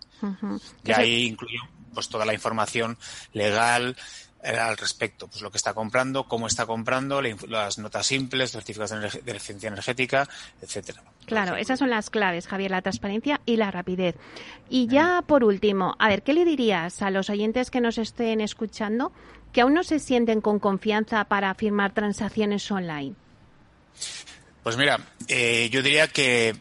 Y 0.84 0.92
ahí 0.92 1.26
incluye 1.26 1.58
pues 1.92 2.08
toda 2.08 2.24
la 2.24 2.34
información 2.34 2.96
legal, 3.32 3.96
al 4.42 4.76
respecto, 4.76 5.26
pues 5.26 5.42
lo 5.42 5.50
que 5.50 5.56
está 5.56 5.74
comprando, 5.74 6.28
cómo 6.28 6.46
está 6.46 6.64
comprando, 6.64 7.20
las 7.20 7.78
notas 7.78 8.06
simples, 8.06 8.52
certificados 8.52 9.12
de 9.24 9.32
eficiencia 9.32 9.68
energética, 9.68 10.28
etcétera. 10.62 11.02
Claro, 11.26 11.56
esas 11.56 11.78
son 11.78 11.90
las 11.90 12.08
claves, 12.08 12.46
Javier, 12.46 12.70
la 12.70 12.82
transparencia 12.82 13.40
y 13.46 13.56
la 13.56 13.70
rapidez. 13.70 14.14
Y 14.70 14.86
ya 14.86 15.22
por 15.26 15.44
último, 15.44 15.96
a 15.98 16.08
ver, 16.08 16.22
¿qué 16.22 16.34
le 16.34 16.44
dirías 16.44 17.02
a 17.02 17.10
los 17.10 17.30
oyentes 17.30 17.70
que 17.70 17.80
nos 17.80 17.98
estén 17.98 18.40
escuchando 18.40 19.12
que 19.52 19.62
aún 19.62 19.74
no 19.74 19.82
se 19.82 19.98
sienten 19.98 20.40
con 20.40 20.58
confianza 20.58 21.24
para 21.24 21.52
firmar 21.54 21.92
transacciones 21.92 22.70
online? 22.70 23.14
Pues 24.62 24.76
mira, 24.76 25.00
eh, 25.26 25.68
yo 25.70 25.82
diría 25.82 26.08
que 26.08 26.54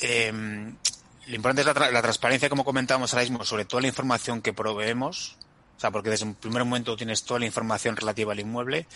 eh, 0.00 0.32
lo 0.32 1.34
importante 1.34 1.62
es 1.62 1.66
la, 1.66 1.90
la, 1.90 2.02
transparencia, 2.02 2.48
como 2.48 2.64
comentábamos 2.64 3.12
ahora 3.12 3.24
mismo, 3.24 3.44
sobre 3.44 3.64
toda 3.64 3.82
la 3.82 3.88
información 3.88 4.40
que 4.40 4.52
proveemos 4.52 5.36
o 5.76 5.80
sea, 5.80 5.90
porque 5.90 6.08
desde 6.08 6.24
un 6.24 6.34
primer 6.34 6.64
momento 6.64 6.96
tienes 6.96 7.22
toda 7.24 7.40
la 7.40 7.46
información 7.46 7.96
relativa 7.96 8.32
al 8.32 8.40
inmueble 8.40 8.86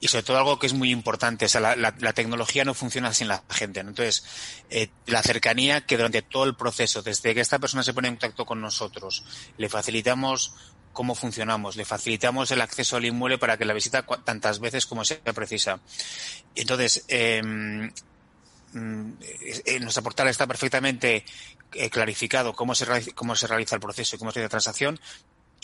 y 0.00 0.08
sobre 0.08 0.22
todo 0.22 0.38
algo 0.38 0.58
que 0.58 0.66
es 0.66 0.72
muy 0.72 0.90
importante, 0.90 1.44
o 1.44 1.48
sea, 1.48 1.60
la, 1.76 2.12
tecnología 2.14 2.64
no 2.64 2.72
funciona 2.72 3.12
sin 3.12 3.28
la 3.28 3.42
gente. 3.50 3.80
Entonces, 3.80 4.24
eh, 4.70 4.88
la 5.06 5.22
cercanía 5.22 5.82
que 5.82 5.98
durante 5.98 6.22
todo 6.22 6.44
el 6.44 6.54
proceso, 6.54 7.02
desde 7.02 7.34
que 7.34 7.40
esta 7.40 7.58
persona 7.58 7.82
se 7.82 7.92
pone 7.92 8.08
en 8.08 8.14
contacto 8.14 8.46
con 8.46 8.62
nosotros, 8.62 9.22
le 9.58 9.68
facilitamos 9.68 10.54
cómo 10.94 11.14
funcionamos, 11.14 11.76
le 11.76 11.84
facilitamos 11.84 12.50
el 12.52 12.62
acceso 12.62 12.96
al 12.96 13.04
inmueble 13.04 13.36
para 13.36 13.58
que 13.58 13.66
la 13.66 13.74
visita 13.74 14.02
tantas 14.24 14.60
veces 14.60 14.86
como 14.86 15.04
sea 15.04 15.18
precisa. 15.34 15.80
Entonces, 16.54 17.04
eh, 17.08 17.42
en 18.74 19.82
nuestra 19.82 20.02
portal 20.02 20.28
está 20.28 20.46
perfectamente 20.46 21.24
eh, 21.74 21.90
clarificado 21.90 22.52
cómo 22.54 22.74
se, 22.74 22.84
realiza, 22.84 23.12
cómo 23.14 23.36
se 23.36 23.46
realiza 23.46 23.74
el 23.74 23.80
proceso 23.80 24.16
y 24.16 24.18
cómo 24.18 24.30
se 24.30 24.38
realiza 24.38 24.46
la 24.46 24.60
transacción, 24.60 25.00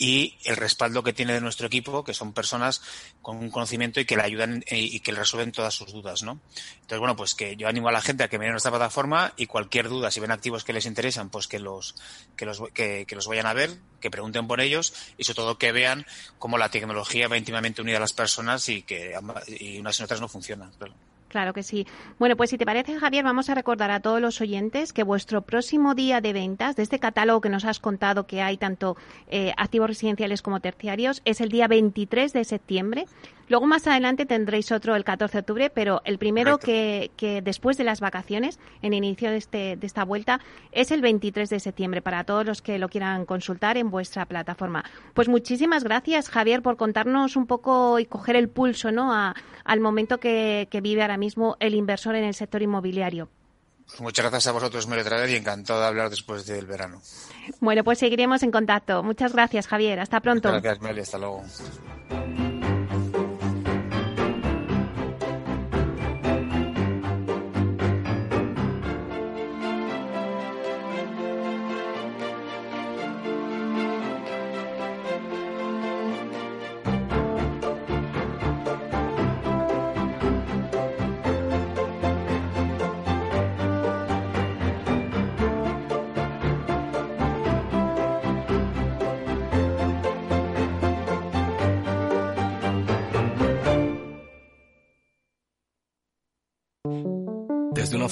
y 0.01 0.35
el 0.45 0.55
respaldo 0.55 1.03
que 1.03 1.13
tiene 1.13 1.33
de 1.33 1.41
nuestro 1.41 1.67
equipo, 1.67 2.03
que 2.03 2.15
son 2.15 2.33
personas 2.33 2.81
con 3.21 3.37
un 3.37 3.51
conocimiento 3.51 3.99
y 3.99 4.05
que 4.05 4.15
le 4.15 4.23
ayudan 4.23 4.63
y 4.67 4.99
que 5.01 5.11
le 5.11 5.19
resuelven 5.19 5.51
todas 5.51 5.75
sus 5.75 5.93
dudas, 5.93 6.23
¿no? 6.23 6.39
Entonces, 6.73 6.97
bueno, 6.97 7.15
pues 7.15 7.35
que 7.35 7.55
yo 7.55 7.67
animo 7.67 7.87
a 7.87 7.91
la 7.91 8.01
gente 8.01 8.23
a 8.23 8.27
que 8.27 8.39
miren 8.39 8.53
nuestra 8.53 8.71
plataforma 8.71 9.31
y 9.37 9.45
cualquier 9.45 9.89
duda, 9.89 10.09
si 10.09 10.19
ven 10.19 10.31
activos 10.31 10.63
que 10.63 10.73
les 10.73 10.87
interesan, 10.87 11.29
pues 11.29 11.47
que 11.47 11.59
los, 11.59 11.93
que 12.35 12.47
los, 12.47 12.63
que, 12.73 13.05
los 13.11 13.27
vayan 13.27 13.45
a 13.45 13.53
ver, 13.53 13.77
que 13.99 14.09
pregunten 14.09 14.47
por 14.47 14.59
ellos 14.59 14.91
y 15.19 15.23
sobre 15.23 15.35
todo 15.35 15.59
que 15.59 15.71
vean 15.71 16.07
cómo 16.39 16.57
la 16.57 16.69
tecnología 16.69 17.27
va 17.27 17.37
íntimamente 17.37 17.83
unida 17.83 17.97
a 17.97 17.99
las 17.99 18.13
personas 18.13 18.67
y 18.69 18.81
que 18.81 19.13
y 19.59 19.77
unas 19.77 19.99
y 19.99 20.03
otras 20.03 20.19
no 20.19 20.27
funcionan. 20.27 20.71
Claro 21.31 21.53
que 21.53 21.63
sí. 21.63 21.87
Bueno, 22.19 22.35
pues 22.35 22.49
si 22.49 22.57
te 22.57 22.65
parece, 22.65 22.99
Javier, 22.99 23.23
vamos 23.23 23.49
a 23.49 23.55
recordar 23.55 23.89
a 23.89 24.01
todos 24.01 24.19
los 24.19 24.41
oyentes 24.41 24.91
que 24.91 25.03
vuestro 25.03 25.43
próximo 25.43 25.95
día 25.95 26.19
de 26.19 26.33
ventas 26.33 26.75
de 26.75 26.83
este 26.83 26.99
catálogo 26.99 27.39
que 27.39 27.47
nos 27.47 27.63
has 27.63 27.79
contado 27.79 28.27
que 28.27 28.41
hay 28.41 28.57
tanto 28.57 28.97
eh, 29.29 29.53
activos 29.55 29.87
residenciales 29.87 30.41
como 30.41 30.59
terciarios 30.59 31.21
es 31.23 31.39
el 31.39 31.47
día 31.47 31.69
23 31.69 32.33
de 32.33 32.43
septiembre. 32.43 33.05
Luego 33.51 33.67
más 33.67 33.85
adelante 33.85 34.25
tendréis 34.25 34.71
otro 34.71 34.95
el 34.95 35.03
14 35.03 35.33
de 35.33 35.39
octubre, 35.41 35.69
pero 35.69 36.01
el 36.05 36.17
primero 36.17 36.57
que, 36.57 37.11
que, 37.17 37.41
después 37.41 37.75
de 37.75 37.83
las 37.83 37.99
vacaciones, 37.99 38.59
en 38.81 38.93
inicio 38.93 39.29
de, 39.29 39.35
este, 39.35 39.75
de 39.75 39.87
esta 39.87 40.05
vuelta, 40.05 40.39
es 40.71 40.89
el 40.89 41.01
23 41.01 41.49
de 41.49 41.59
septiembre 41.59 42.01
para 42.01 42.23
todos 42.23 42.45
los 42.45 42.61
que 42.61 42.79
lo 42.79 42.87
quieran 42.87 43.25
consultar 43.25 43.75
en 43.75 43.91
vuestra 43.91 44.25
plataforma. 44.25 44.85
Pues 45.13 45.27
muchísimas 45.27 45.83
gracias, 45.83 46.29
Javier, 46.29 46.61
por 46.61 46.77
contarnos 46.77 47.35
un 47.35 47.45
poco 47.45 47.99
y 47.99 48.05
coger 48.05 48.37
el 48.37 48.47
pulso 48.47 48.89
¿no? 48.93 49.13
A, 49.13 49.35
al 49.65 49.81
momento 49.81 50.17
que, 50.17 50.69
que 50.71 50.79
vive 50.79 51.01
ahora 51.01 51.17
mismo 51.17 51.57
el 51.59 51.75
inversor 51.75 52.15
en 52.15 52.23
el 52.23 52.33
sector 52.33 52.61
inmobiliario. 52.61 53.27
Muchas 53.99 54.23
gracias 54.23 54.47
a 54.47 54.53
vosotros, 54.53 54.87
vez 54.87 55.29
y 55.29 55.35
encantado 55.35 55.81
de 55.81 55.87
hablar 55.87 56.09
después 56.09 56.45
del 56.45 56.67
verano. 56.67 57.01
Bueno, 57.59 57.83
pues 57.83 57.99
seguiremos 57.99 58.43
en 58.43 58.51
contacto. 58.51 59.03
Muchas 59.03 59.33
gracias, 59.33 59.67
Javier. 59.67 59.99
Hasta 59.99 60.21
pronto. 60.21 60.47
Muchas 60.47 60.63
gracias, 60.63 60.81
Meli. 60.81 61.01
Hasta 61.01 61.17
luego. 61.17 61.43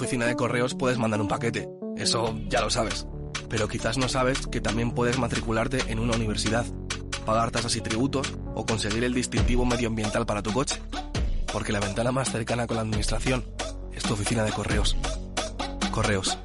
Oficina 0.10 0.26
de 0.26 0.36
correos 0.36 0.74
puedes 0.74 0.98
mandar 0.98 1.22
un 1.22 1.28
paquete, 1.28 1.70
eso 1.96 2.36
ya 2.48 2.62
lo 2.62 2.72
sabes. 2.72 3.06
Pero 3.48 3.68
quizás 3.68 4.00
no 4.00 4.10
sabes 4.10 4.48
que 4.48 4.60
también 4.60 4.90
puedes 4.90 5.20
matricularte 5.20 5.84
en 5.88 6.00
una 6.00 6.16
universidad, 6.16 6.66
pagar 7.28 7.52
tasas 7.52 7.76
y 7.76 7.82
tributos 7.82 8.34
o 8.56 8.66
conseguir 8.66 9.04
el 9.04 9.14
distintivo 9.14 9.66
medioambiental 9.66 10.26
para 10.26 10.42
tu 10.42 10.52
coche. 10.52 10.82
Porque 11.54 11.72
la 11.72 11.80
ventana 11.80 12.12
más 12.12 12.32
cercana 12.32 12.66
con 12.66 12.78
la 12.78 12.82
administración 12.82 13.46
es 13.94 14.02
tu 14.02 14.16
oficina 14.16 14.44
de 14.44 14.52
correos. 14.52 14.98
Correos. 15.92 16.40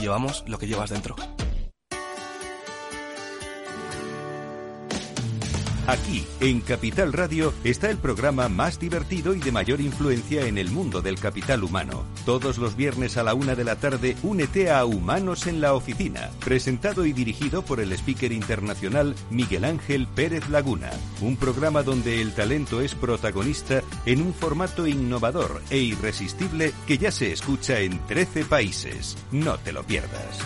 Llevamos 0.00 0.42
lo 0.46 0.56
que 0.56 0.66
llevas 0.66 0.88
dentro. 0.88 1.14
Aquí, 5.86 6.24
en 6.40 6.60
Capital 6.62 7.12
Radio, 7.12 7.52
está 7.64 7.90
el 7.90 7.98
programa 7.98 8.48
más 8.48 8.80
divertido 8.80 9.34
y 9.34 9.40
de 9.40 9.52
mayor 9.52 9.82
influencia 9.82 10.46
en 10.46 10.56
el 10.56 10.70
mundo 10.70 11.02
del 11.02 11.18
capital 11.18 11.64
humano. 11.64 12.06
Todos 12.30 12.58
los 12.58 12.76
viernes 12.76 13.16
a 13.16 13.24
la 13.24 13.34
una 13.34 13.56
de 13.56 13.64
la 13.64 13.74
tarde, 13.74 14.16
únete 14.22 14.70
a 14.70 14.84
Humanos 14.84 15.48
en 15.48 15.60
la 15.60 15.74
Oficina, 15.74 16.30
presentado 16.38 17.04
y 17.04 17.12
dirigido 17.12 17.62
por 17.62 17.80
el 17.80 17.92
speaker 17.92 18.30
internacional 18.30 19.16
Miguel 19.30 19.64
Ángel 19.64 20.06
Pérez 20.06 20.48
Laguna. 20.48 20.90
Un 21.22 21.36
programa 21.36 21.82
donde 21.82 22.22
el 22.22 22.32
talento 22.32 22.82
es 22.82 22.94
protagonista 22.94 23.82
en 24.06 24.22
un 24.22 24.32
formato 24.32 24.86
innovador 24.86 25.60
e 25.70 25.78
irresistible 25.78 26.72
que 26.86 26.98
ya 26.98 27.10
se 27.10 27.32
escucha 27.32 27.80
en 27.80 27.98
13 28.06 28.44
países. 28.44 29.18
No 29.32 29.58
te 29.58 29.72
lo 29.72 29.82
pierdas. 29.82 30.38